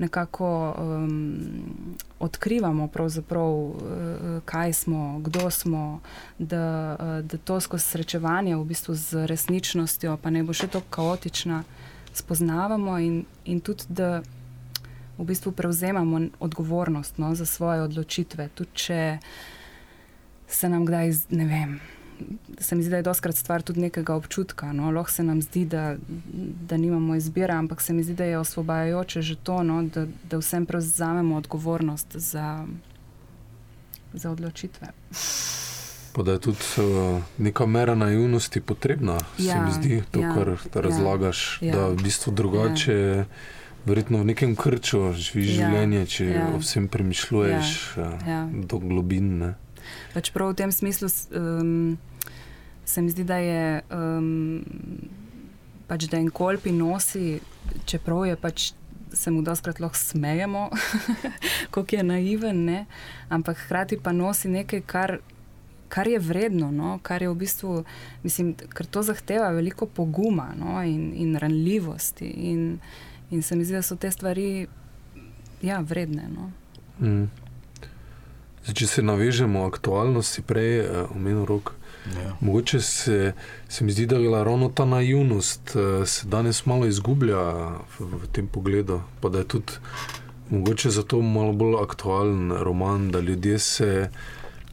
[0.00, 6.00] nekako um, odkrivamo, uh, kaj smo, kdo smo,
[6.38, 10.86] da, uh, da to skozi srečevanje v bistvu z resničnostjo, pa ne bo še tako
[10.90, 11.62] kaotična,
[12.12, 14.22] spoznavamo in, in tudi, da
[15.18, 18.48] v bistvu prevzemamo odgovornost no, za svoje odločitve.
[18.54, 19.00] Tudi če
[20.48, 21.80] se nam kdaj, ne vem
[22.58, 24.72] se mi zdi, da je doskrat stvar tudi nekega občutka.
[24.72, 24.90] No?
[24.90, 25.96] Lahko se nam zdi, da,
[26.68, 29.82] da nimamo izbire, ampak se mi zdi, da je osvobajajoče že to, no?
[29.82, 32.64] da, da vsem prevzamemo odgovornost za,
[34.12, 34.88] za odločitve.
[36.12, 40.34] Pa da je tudi uh, neka mera naivnosti potrebna, ja, se mi zdi, to, ja,
[40.34, 42.92] kar ja, razlagaš, ja, da je v bistvu drugače.
[42.92, 43.24] Ja.
[43.84, 48.40] Verjetno v nekem krču živiš ja, življenje, če ja, o vsem premišljuješ ja, ja.
[48.52, 49.54] do globine.
[50.12, 51.96] Pač prav v tem smislu um,
[52.84, 54.64] se mi zdi, da je um,
[55.88, 57.40] pač, da en kolpi nosi,
[57.84, 58.72] čeprav je pač.
[59.10, 60.68] Se mu doskrat lahko smejemo,
[61.74, 62.84] kako je naiven, ne?
[63.26, 65.16] ampak hkrati pa nosi nekaj, kar,
[65.90, 66.92] kar je vredno, no?
[67.02, 67.72] kar je v bistvu,
[68.22, 70.78] mislim, ker to zahteva veliko poguma no?
[70.86, 72.30] in, in ranljivosti.
[72.52, 72.78] In,
[73.34, 74.68] in se mi zdi, da so te stvari
[75.62, 76.30] ja, vredne.
[76.30, 76.52] No?
[77.02, 77.26] Mm.
[78.62, 81.74] Zdaj, če se navežemo v aktualnosti, prej uh, omenil rok.
[82.06, 82.36] Ja.
[82.40, 83.32] Mogoče se,
[83.68, 87.42] se mi zdi, da je ravno ta naivnost uh, se danes malo izgublja
[87.98, 89.00] v, v tem pogledu.
[89.20, 89.72] Pa da je tudi
[90.50, 94.10] mogoče zato malo bolj aktualen roman, da ljudje se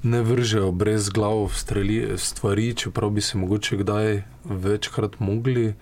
[0.04, 5.74] ne vržejo brez glav v streli, stvari, čeprav bi se mogoče kdaj večkrat mogli.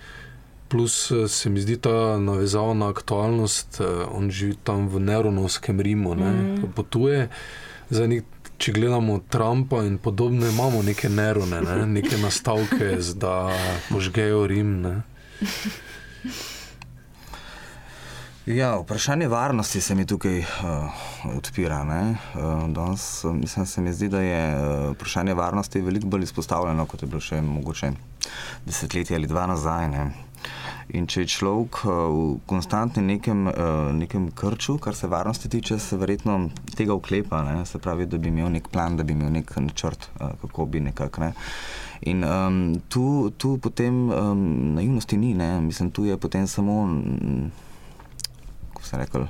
[0.67, 6.15] Plus se mi zdi ta navezava na aktualnost, uh, on živi tam v Neronovskem Rimu,
[6.15, 6.71] ne, mm.
[6.75, 7.29] potuje.
[7.89, 8.21] Zdaj,
[8.57, 11.85] če gledamo Trumpa in podobne, imamo neke nerone, ne?
[11.85, 13.49] neke nastavke, da
[13.89, 14.79] požgejo Rim.
[14.81, 14.95] Ne?
[18.45, 20.45] Ja, vprašanje varnosti se mi tukaj uh,
[21.37, 21.81] odpira.
[21.81, 27.01] Uh, danes, mislim, se mi zdi, da je uh, vprašanje varnosti veliko bolj izpostavljeno, kot
[27.01, 27.91] je bilo še mogoče
[28.65, 29.89] desetletje ali dva nazaj.
[29.89, 30.05] Ne?
[30.93, 33.55] In če je človek eh, v konstantnem nekem, eh,
[33.97, 37.65] nekem krču, kar se varnosti tiče, se verjetno tega uklepa, ne?
[37.65, 40.83] se pravi, da bi imel nek plan, da bi imel nek načrt, eh, kako bi
[40.85, 41.25] nekako.
[41.25, 41.31] Ne?
[42.05, 45.57] In um, tu, tu potem um, naivnosti ni, ne?
[45.61, 46.85] mislim, tu je potem samo,
[48.69, 49.27] kako se rekel,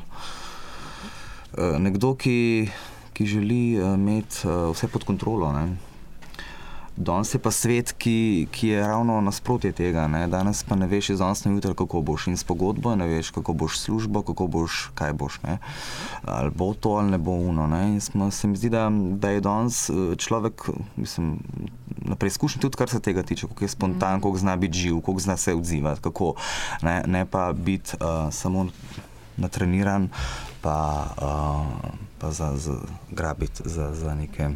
[1.79, 2.67] nekdo, ki,
[3.15, 5.53] ki želi imeti vse pod kontrolo.
[5.55, 5.94] Ne?
[6.97, 10.07] Danes je pa svet, ki, ki je ravno nasprotje tega.
[10.07, 10.27] Ne?
[10.27, 13.53] Danes pa ne veš, danes ne jutri, kako boš in s pogodbo, ne veš, kako
[13.53, 15.39] boš službo, kako boš, kaj boš.
[15.43, 15.57] Ne?
[16.23, 17.67] Ali bo to ali ne bo uno.
[17.67, 17.99] Ne?
[17.99, 21.39] Smo, se mi zdi, da, da je danes eh, človek mislim,
[22.05, 25.19] na preizkušnji tudi, kar se tega tiče, kako je spontan, kako zna biti živ, kako
[25.19, 26.33] zna se odzivati, kako,
[26.81, 27.03] ne?
[27.07, 28.67] ne pa biti uh, samo
[29.37, 30.09] natreniran,
[30.61, 32.73] pa, uh, pa za, za
[33.11, 34.49] grabiti za, za neke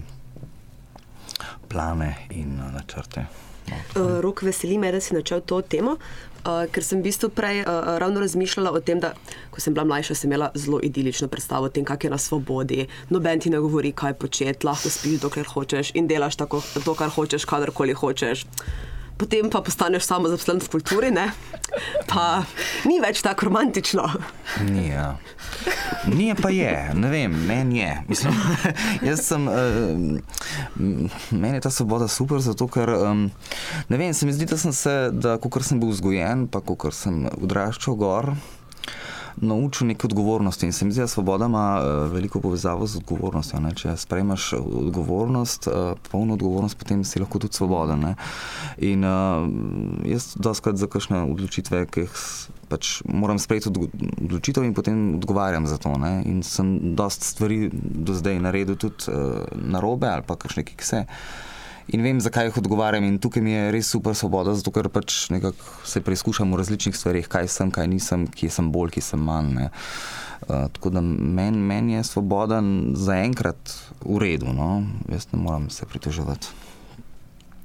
[1.70, 3.28] plane in uh, načrte.
[3.70, 7.62] Uh, Rok, veseli me, da si začel to temo, uh, ker sem v bistvu prej
[7.62, 9.14] uh, ravno razmišljala o tem, da
[9.54, 12.88] ko sem bila mlajša, sem imela zelo idilično predstavo o tem, kak je na svobodi.
[13.14, 17.14] Noben ti ne govori, kaj početi, lahko spiš, dokler hočeš in delaš tako, to, kar
[17.14, 18.46] hočeš, kadarkoli hočeš.
[19.20, 21.28] Potem pa postaneš samo zaposlen v kulturi, ne?
[22.10, 22.44] pa
[22.88, 24.06] ni več tako romantično.
[24.66, 25.12] Ni, ja.
[26.08, 27.92] Ni pa je, ne vem, meni je.
[28.10, 28.38] Mislim,
[29.10, 30.80] jaz sem, uh,
[31.36, 33.28] meni je ta svoboda super, zato ker, um,
[33.92, 36.80] ne vem, se mi zdi, da sem se, da ko sem bil vzgojen, pa ko
[36.96, 38.32] sem odraščal gor,
[39.42, 40.66] naučil neke odgovornosti.
[40.66, 43.60] In se mi zdi, da svoboda ima uh, veliko povezavo z odgovornostjo.
[43.60, 43.74] Ne?
[43.76, 48.16] Če sprejmeš odgovornost, uh, polno odgovornost, potem si lahko tudi svoboden.
[48.78, 49.48] In uh,
[50.06, 52.24] jaz doskrat za kakšne odločitve, ki jih
[52.70, 55.96] pač moram sprejeti odločitev in potem odgovarjam za to.
[55.98, 56.22] Ne?
[56.26, 61.06] In sem dost stvari do zdaj naredil tudi uh, na robe ali pa kakšne kikse.
[61.06, 61.49] Uh,
[61.94, 63.06] in vem, zakaj jih odgovarjam.
[63.08, 65.28] In tukaj mi je res super svoboda, zato ker pač
[65.86, 69.68] se preizkušam v različnih stvarih, kaj sem, kaj nisem, kje sem bolj, kje sem manj.
[70.40, 72.62] Uh, tako da meni men je svoboda
[72.96, 73.74] zaenkrat
[74.06, 74.86] v redu, no?
[75.12, 76.48] jaz ne moram se pritoževati.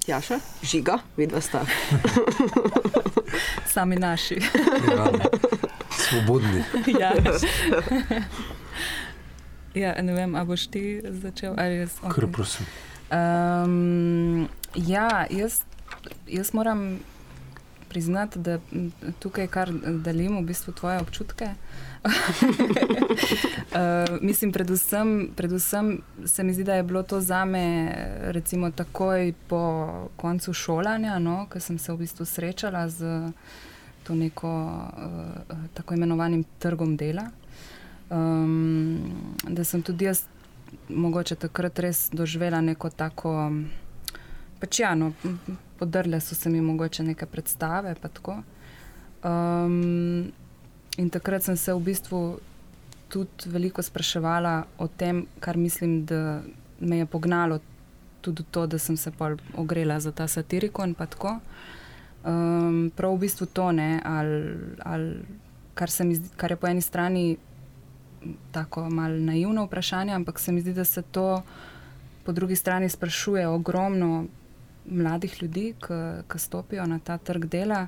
[0.05, 1.63] Ja, še žiga, vidva sta.
[3.73, 4.37] Sami naši.
[4.37, 5.07] ja,
[5.97, 6.65] svobodni.
[7.01, 7.15] ja.
[9.85, 11.97] ja, ne vem, a boš ti začel ali jaz?
[12.03, 12.19] Okay.
[12.19, 12.69] Kar prosim.
[13.13, 15.63] Um, ja, jaz,
[16.27, 16.99] jaz moram
[17.89, 18.59] priznati, da
[19.19, 19.71] tukaj kar
[20.05, 21.49] delim v bistvu tvoje občutke.
[22.05, 22.11] uh,
[24.29, 29.63] mislim, predvsem, predvsem se mi zdi, da je bilo to za me, recimo, takoj po
[30.17, 33.31] koncu šolanja, no, ko sem se v bistvu srečala z
[34.05, 37.31] to neko uh, tako imenovanim trgom dela.
[38.11, 39.01] Um,
[39.49, 40.25] da sem tudi jaz
[40.89, 43.35] mogoče takrat res doživela neko tako.
[44.61, 45.13] Pač ja, no,
[45.79, 47.95] podrle so se mi mogoče neke predstave.
[49.25, 50.33] Um,
[50.97, 52.25] in takrat sem se v bistvu
[53.09, 56.43] tudi veliko spraševala o tem, kar mislim, da
[56.81, 57.61] me je pognalo
[58.21, 59.13] tudi to, da sem se
[59.57, 61.39] ogrela za ta satiriko in tako.
[62.25, 65.11] Um, prav v bistvu to, ne, ali, ali
[65.75, 67.37] kar, zdi, kar je po eni strani
[68.53, 71.43] tako malo naivno vprašanje, ampak se mi zdi, da se to
[72.25, 74.27] po drugi strani sprašuje ogromno
[74.87, 75.75] mladih ljudi,
[76.29, 77.87] ki stopijo na ta trg dela,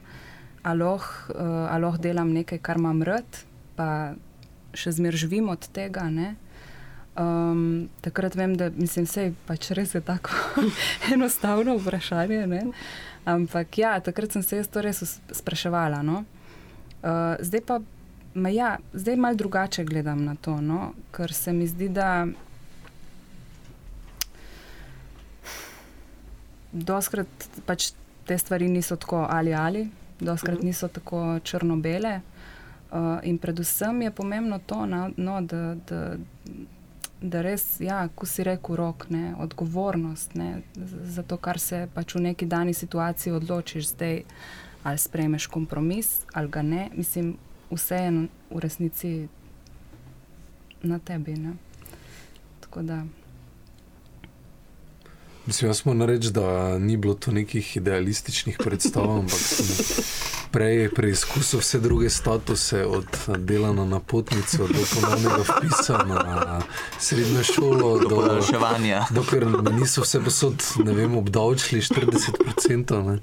[0.64, 3.44] lahko uh, delam nekaj, kar imam rad,
[3.76, 4.14] pa
[4.74, 6.08] še zmeraj živim od tega.
[7.16, 10.30] Um, takrat vem, da mislim, se je pač res je tako
[11.14, 12.46] enostavno vprašanje.
[12.46, 12.62] Ne?
[13.24, 15.00] Ampak ja, takrat sem se jaz to res
[15.32, 16.02] spraševala.
[16.04, 16.24] No?
[17.00, 17.80] Uh, zdaj pa
[18.36, 20.92] Ma ja, zdaj malo drugače gledam na to, no?
[21.12, 22.26] ker se mi zdi, da
[26.72, 27.92] doskrat pač
[28.28, 29.86] te stvari niso tako ali ali,
[30.20, 30.66] doskrat mhm.
[30.66, 32.20] niso tako črno-bele.
[32.86, 36.16] Uh, in predvsem je pomembno to, no, no, da, da,
[37.20, 40.60] da res, ja, ko si rekel, rok, ne, odgovornost ne,
[41.16, 44.22] za to, kar se pač v neki dani situaciji odločiš, zdaj
[44.86, 46.90] ali sprejmeš kompromis ali ga ne.
[46.94, 47.34] Mislim,
[47.70, 48.10] vse je
[48.50, 49.28] v resnici
[50.82, 51.34] na tebi.
[51.34, 51.54] Ne?
[52.60, 53.04] Tako da.
[55.46, 60.04] Mislim, jaz moram reči, da ni bilo to nekih idealističnih predstav, ampak sem
[60.50, 63.06] prej preizkusil vse druge statuse, od
[63.38, 66.62] dela na napotnico do ponovnega vpisa na
[66.98, 69.04] srednjo šolo, do reševanja.
[69.10, 73.14] Dokler me niso vse posod, ne vem, obdavčili 40%.
[73.14, 73.18] E,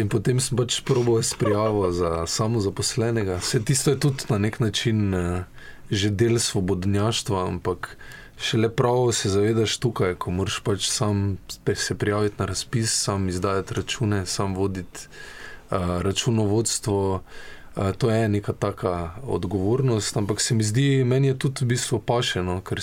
[0.00, 3.40] in potem sem pač probo s prijavo za samozaposlenega.
[3.44, 5.44] Vse tisto je tudi na nek način e,
[5.90, 7.96] že del svobodnjaštva, ampak
[8.40, 11.36] šele prav se zavedaš tukaj, ko moraš pač sam
[11.74, 15.08] se prijaviti na razpis, sam izdajati račune, sam voditi e,
[15.78, 17.14] računovodstvo.
[17.14, 17.20] Uh,
[17.98, 22.60] to je neka taka odgovornost, ampak se mi zdi, meni je tudi v bistvu pašeno,
[22.60, 22.80] ker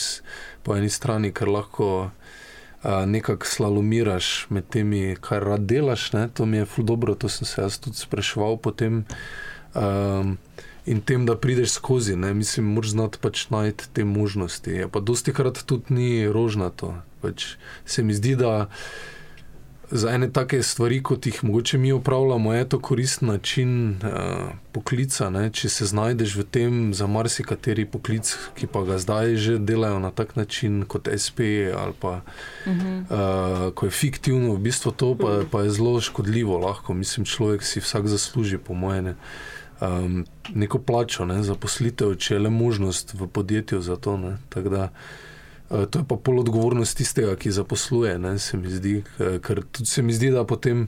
[0.63, 2.09] po eni strani, ker lahko
[2.87, 6.11] nekako slalomiraš med temi, kar rad delaš.
[6.13, 6.27] Ne?
[6.33, 9.05] To mi je dobro, to sem se jaz tudi spraševal potem.
[9.75, 10.37] Um,
[10.85, 12.33] in tem, da prideš skozi, ne?
[12.33, 14.71] mislim, moraš znati pač najti te možnosti.
[14.71, 16.95] Je pa dosti krat tudi ni rožnato.
[17.21, 18.69] Pač se mi zdi, da
[19.91, 23.97] za ene take stvari, kot jih mogoče mi upravljamo, je to koristen način uh,
[24.71, 25.29] poklica.
[25.29, 25.49] Ne?
[25.51, 30.11] Če se znajdeš v tem, za marsikateri poklic, ki pa ga zdaj že delajo na
[30.11, 31.39] tak način, kot SP
[31.77, 32.21] ali pa
[32.65, 33.67] uh -huh.
[33.67, 36.57] uh, ko je fiktivno, v bistvu to pa, pa je zelo škodljivo.
[36.57, 39.15] Lahko, mislim, človek si vsak zasluži, po mojem.
[39.81, 44.13] Um, neko plačo ne, za poslitev, če je le možnost v podjetju za to.
[44.13, 44.89] Uh,
[45.69, 48.17] to je pa pol odgovornost tistega, ki zaposluje.
[48.19, 50.87] Ne, se mi zdi, K- ker tudi se mi zdi, da potem,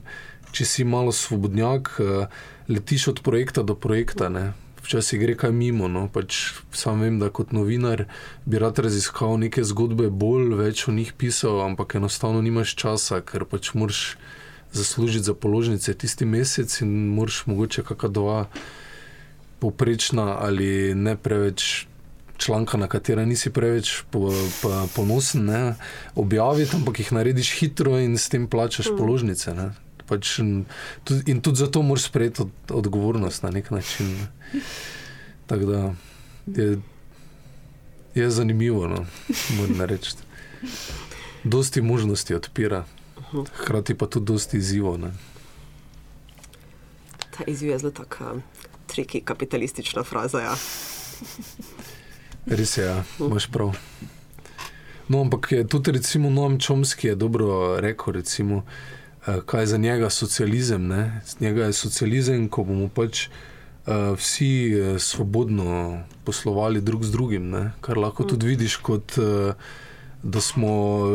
[0.52, 2.26] če si malo svobodnjak, uh,
[2.68, 4.28] letiš od projekta do projekta.
[4.28, 4.52] Ne.
[4.80, 5.88] Včasih gre kaj mimo.
[5.88, 6.08] No.
[6.08, 8.06] Pač sam vem, da kot novinar
[8.48, 13.44] bi rad raziskal neke zgodbe, bolj več o njih pisal, ampak enostavno nimaš časa, ker
[13.44, 14.16] pač moraš
[14.72, 18.38] zaslužiti za položnice tisti mesec in moraš mogoče kakšna dva
[19.60, 21.89] poprečna ali ne preveč
[22.40, 24.32] članka, na katera nisi preveč po,
[24.62, 25.74] po, ponosen, ne,
[26.14, 28.96] objaviti, ampak jih narediš hitro in s tem plačaš mm.
[28.98, 29.54] položnice.
[29.54, 29.70] Ne.
[30.08, 30.64] Pač, in,
[31.04, 34.14] tudi, in tudi zato moraš sprejeti od, odgovornost na nek način.
[34.16, 34.60] Ne.
[35.46, 35.94] Tako da
[36.46, 36.78] je,
[38.14, 39.04] je zanimivo, no,
[39.58, 40.16] moram reči.
[41.44, 42.84] Dosti možnosti odpira,
[43.52, 44.98] hkrati pa tudi dosti izzivov.
[45.00, 45.12] ne.
[47.36, 48.34] Ta izziv je zelo taka
[48.86, 50.40] triki kapitalistična fraza.
[50.40, 50.56] Ja.
[52.46, 53.74] Res je, ja, imaš prav.
[55.08, 58.62] No, ampak je tudi recimo Noam Čomski je dobro rekel, recimo,
[59.26, 60.86] eh, kaj je za njega socializem.
[60.86, 61.20] Ne?
[61.26, 67.50] Z njega je socializem, ko bomo pač uh, vsi eh, svobodno poslovali drug z drugim,
[67.50, 67.72] ne?
[67.80, 69.18] kar lahko tudi vidiš kot.
[69.18, 69.54] Uh,
[70.22, 70.68] Da smo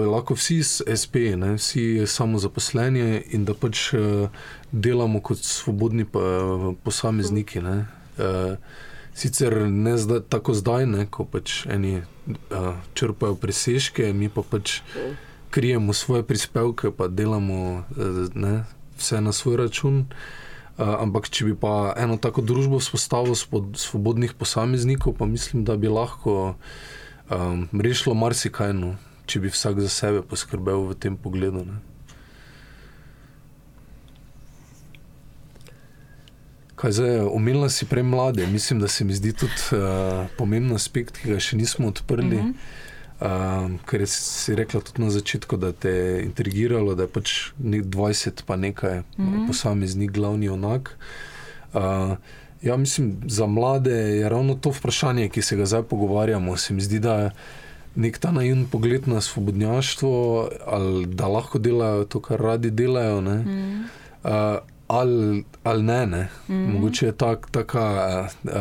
[0.09, 4.30] lahko vsi SP, ne, vsi samozaposleni in da pač uh,
[4.71, 6.19] delamo kot svobodni pa,
[6.84, 7.61] posamezniki.
[7.61, 7.86] Ne.
[8.17, 8.57] Uh,
[9.16, 14.82] sicer ne zdaj, tako zdaj, ne, ko pač eni uh, črpajo presežke, mi pa pač
[15.55, 18.66] krijemo svoje prispevke, pa delamo uh, ne,
[18.99, 20.05] vse na svoj račun.
[20.76, 25.80] Uh, ampak, če bi pa eno tako družbo vzpostavil spod svobodnih posameznikov, pa mislim, da
[25.80, 26.57] bi lahko
[27.32, 28.97] um, rešilo marsikaj, no,
[29.32, 31.63] če bi vsak za sebe poskrbel v tem pogledu.
[31.63, 31.80] Ne.
[36.86, 41.17] Kaj zdaj, omenila si prej mlade, mislim, da se mi zdi tudi uh, pomemben aspekt,
[41.17, 42.38] ki ga še nismo odprli.
[42.38, 43.71] Mm -hmm.
[43.73, 47.83] uh, ker si rekla tudi na začetku, da te je intrigiralo, da je pač nek
[47.89, 49.47] 20 pa nekaj mm -hmm.
[49.47, 50.97] posameznik glavni onak.
[51.73, 52.13] Uh,
[52.61, 56.57] Ja, mislim, za mlade je ravno to vprašanje, ki se ga zdaj pogovarjamo.
[56.57, 57.31] Se mi zdi, da je
[57.95, 63.83] nek ta naivni pogled na svobodnjaštvo, ali da lahko delajo to, kar radi delajo, mm.
[64.23, 64.31] uh,
[64.88, 66.05] ali, ali ne.
[66.05, 66.27] ne.
[66.47, 66.71] Mm.
[66.71, 68.51] Mogoče je tak, taka uh,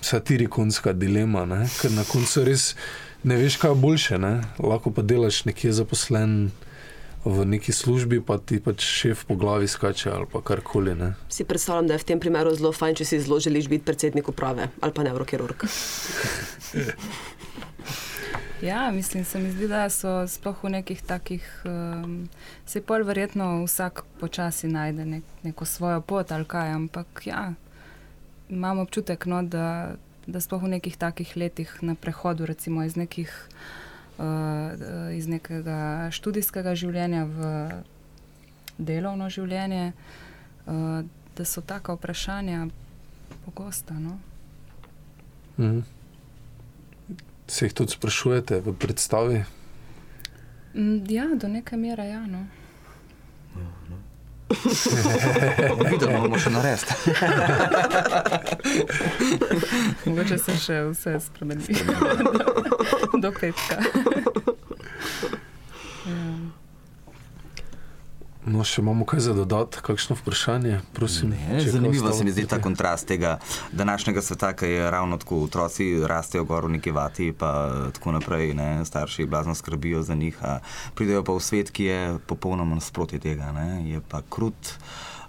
[0.00, 1.68] satirikonska dilema, ne?
[1.80, 2.74] ker na koncu res
[3.22, 4.18] ne veš, kaj je boljše.
[4.18, 4.40] Ne?
[4.58, 6.50] Lahko pa delaš nekje zaposlen
[7.24, 10.94] v neki službi, pa ti pač šef po glavi skače ali pa karkoli.
[10.98, 11.12] Ne.
[11.30, 14.28] Si predstavljam, da je v tem primeru zelo fajn, če si zelo želiš biti predsednik
[14.28, 15.66] uprave ali pa nevrokirurg.
[18.62, 22.28] Ja, mislim, se mi zdi, da so sploh v nekih takih, um,
[22.66, 27.54] se pol verjetno vsak počasi najde nek, neko svojo pot ali kaj, ampak ja,
[28.48, 29.96] imam občutek, no, da,
[30.26, 33.32] da sploh v nekih takih letih na prehodu, recimo iz nekih
[34.18, 37.48] uh, iz nekega študijskega življenja v
[38.78, 41.02] delovno življenje, uh,
[41.34, 42.68] da so taka vprašanja
[43.44, 43.98] pogosta.
[43.98, 44.20] No?
[45.58, 46.01] Mhm.
[47.52, 49.44] Se jih tudi sprašujete v predstavi?
[50.74, 52.24] Mm, Ja, do neke mere, ja.
[52.26, 52.46] No.
[55.90, 56.94] Videli bomo še narediti.
[60.08, 61.92] Mogoče se še vse spremeni do,
[63.24, 63.76] do petka.
[66.08, 66.31] ja.
[68.52, 70.80] No, še imamo kaj za dodati, kakšno vprašanje?
[70.92, 73.38] Prosim, Ne, zanimivo se mi zdi ta kontrast tega
[73.72, 78.52] današnjega sveta, ki je ravno tako, otroci rastejo gor v neki vati, pa tako naprej,
[78.54, 80.36] ne, starši blazno skrbijo za njih,
[80.94, 84.76] pridejo pa v svet, ki je popolnoma nasprotje tega, ne, je pa krut.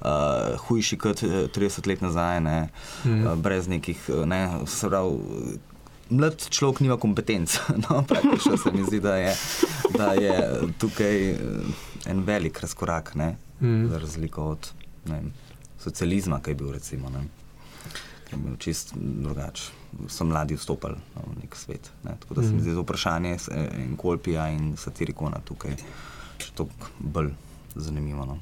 [0.04, 2.58] Uh, hujši kot eh, 30 let nazaj, ne,
[3.06, 3.22] mm.
[3.24, 5.62] uh, brez nekih, ne, se pravi,
[6.10, 7.56] mlad človek nima kompetenc.
[7.90, 9.36] No, praktično se mi zdi, da je,
[9.98, 11.38] da je tukaj eh,
[12.06, 13.88] en velik razkorak, ne, Mm.
[13.88, 14.72] za razliko od
[15.06, 15.22] ne
[15.80, 17.10] socializma, ki je bil recimo.
[17.10, 17.22] Ne,
[18.32, 19.64] je bil čist drugače.
[20.08, 21.92] So mladi vstopili no, v nek svet.
[22.04, 25.76] Ne, tako da se mi zdi to vprašanje s- in kolpija in satirikona tukaj
[26.38, 27.30] še toliko bolj
[27.76, 28.26] zanimivo.
[28.26, 28.38] No.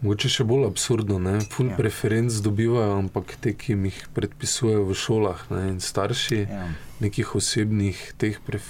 [0.00, 1.40] Mogoče še bolj absurdno, ne?
[1.42, 1.76] Ful Ja.
[1.76, 5.68] preferenc dobivajo, ampak te, ki jim jih predpisujejo v šolah ne?
[5.68, 6.68] in starši, ja.
[7.00, 8.62] Nekih osebnih teh pref,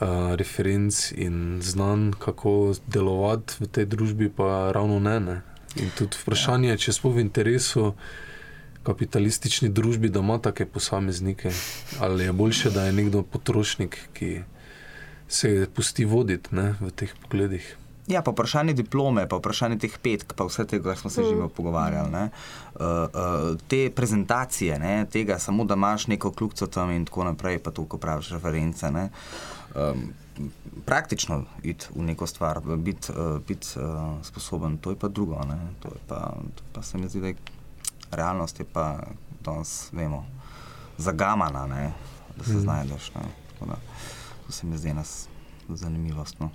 [0.00, 5.20] uh, referenc in znanj, kako delovati v tej družbi, pa ravno ne.
[5.20, 5.36] ne?
[5.76, 6.78] In tudi vprašanje, ja.
[6.78, 7.94] če smo v interesu
[8.84, 11.50] kapitalistični družbi, da ima take posameznike,
[12.00, 14.42] ali je boljše, da je nekdo potrošnik, ki
[15.28, 16.74] se pusti voditi ne?
[16.80, 17.64] v teh pogledih.
[18.06, 21.32] Ja, pa vprašanje diplome, pa vprašanje teh petk, pa vse tega, kar smo se že
[21.32, 21.48] mm.
[21.56, 22.10] pogovarjali.
[22.12, 22.24] Ne?
[22.74, 25.06] Uh, uh, te prezentacije, ne?
[25.10, 28.92] tega, samo da imaš neko kljubco tam in tako naprej, pa to, ko praviš reference.
[29.74, 30.12] Um,
[30.86, 35.40] praktično iti v neko stvar, biti uh, bit, uh, sposoben, to je pa drugo.
[35.80, 37.36] To je pa, to pa se mi zdi, da je
[38.10, 38.98] realnost je pa
[39.44, 40.26] danes, vemo,
[40.98, 41.92] zagamana, ne?
[42.36, 42.60] da se mm.
[42.60, 43.12] znajdeš.
[43.60, 43.76] Da,
[44.46, 45.28] to se mi zdi nas
[45.68, 46.40] zanimivost.
[46.40, 46.50] No?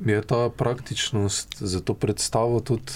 [0.00, 2.92] Je ta praktičnost za to predstavo tudi,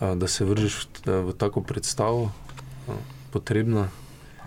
[0.00, 2.32] da se vržeš v tako predstavo,
[3.30, 3.88] potrebna?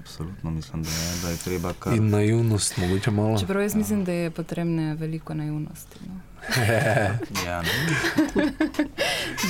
[0.03, 1.93] Absolutno mislim, da je, da je treba kar.
[1.93, 3.39] In naivnost, mogoče malo.
[3.39, 5.99] Čeprav jaz mislim, da je potrebne veliko naivnosti.
[6.07, 6.19] No.
[7.47, 7.69] ja, ne.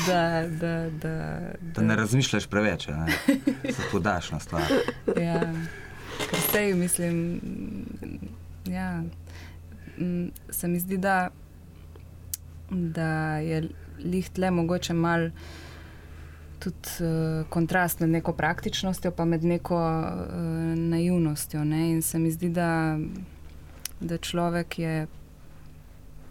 [0.08, 1.39] da, da, da, da.
[1.62, 3.08] da ne razmišljaš preveč, da
[3.74, 4.64] se podaš na stvar.
[5.22, 5.54] ja,
[6.30, 7.41] ker sej mislim,
[8.66, 9.04] ja,
[10.49, 11.30] se mi zdi, da
[12.70, 13.70] da je
[14.04, 15.30] lih tle mogoče mal
[16.64, 21.64] tudi uh, kontrast med neko praktičnostjo in med neko uh, naivnostjo.
[21.64, 21.89] Ne?
[21.91, 22.97] In se mi zdi, da,
[23.99, 25.07] da človek je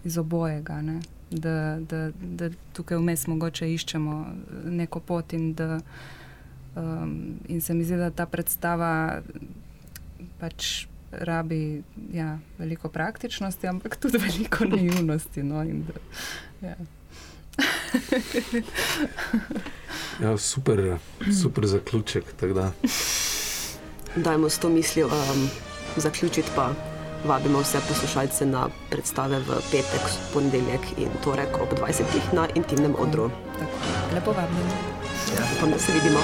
[0.04, 0.80] iz obojega.
[0.82, 1.00] Ne?
[1.30, 4.26] Da, da, da tukaj vmes mogoče iščemo
[4.64, 5.80] neko pot, in, da,
[6.76, 9.22] um, in se mi zdi, da ta predstava
[10.40, 15.42] pač rabi ja, veliko praktičnosti, ampak tudi veliko naivnosti.
[15.42, 16.00] No, da,
[16.68, 16.76] ja.
[20.22, 20.96] Ja, super,
[21.42, 22.24] super zaključek.
[24.16, 25.48] Dajmo s to mislijo um,
[25.96, 26.70] zaključiti, pa
[27.24, 32.04] vabimo vse poslušalce na predstave v petek, ponedeljek in torek ob 20.
[32.32, 33.30] na intimnem odru.
[34.14, 34.60] Lepo vabimo.
[35.36, 36.20] Ja, upam, da se vidimo.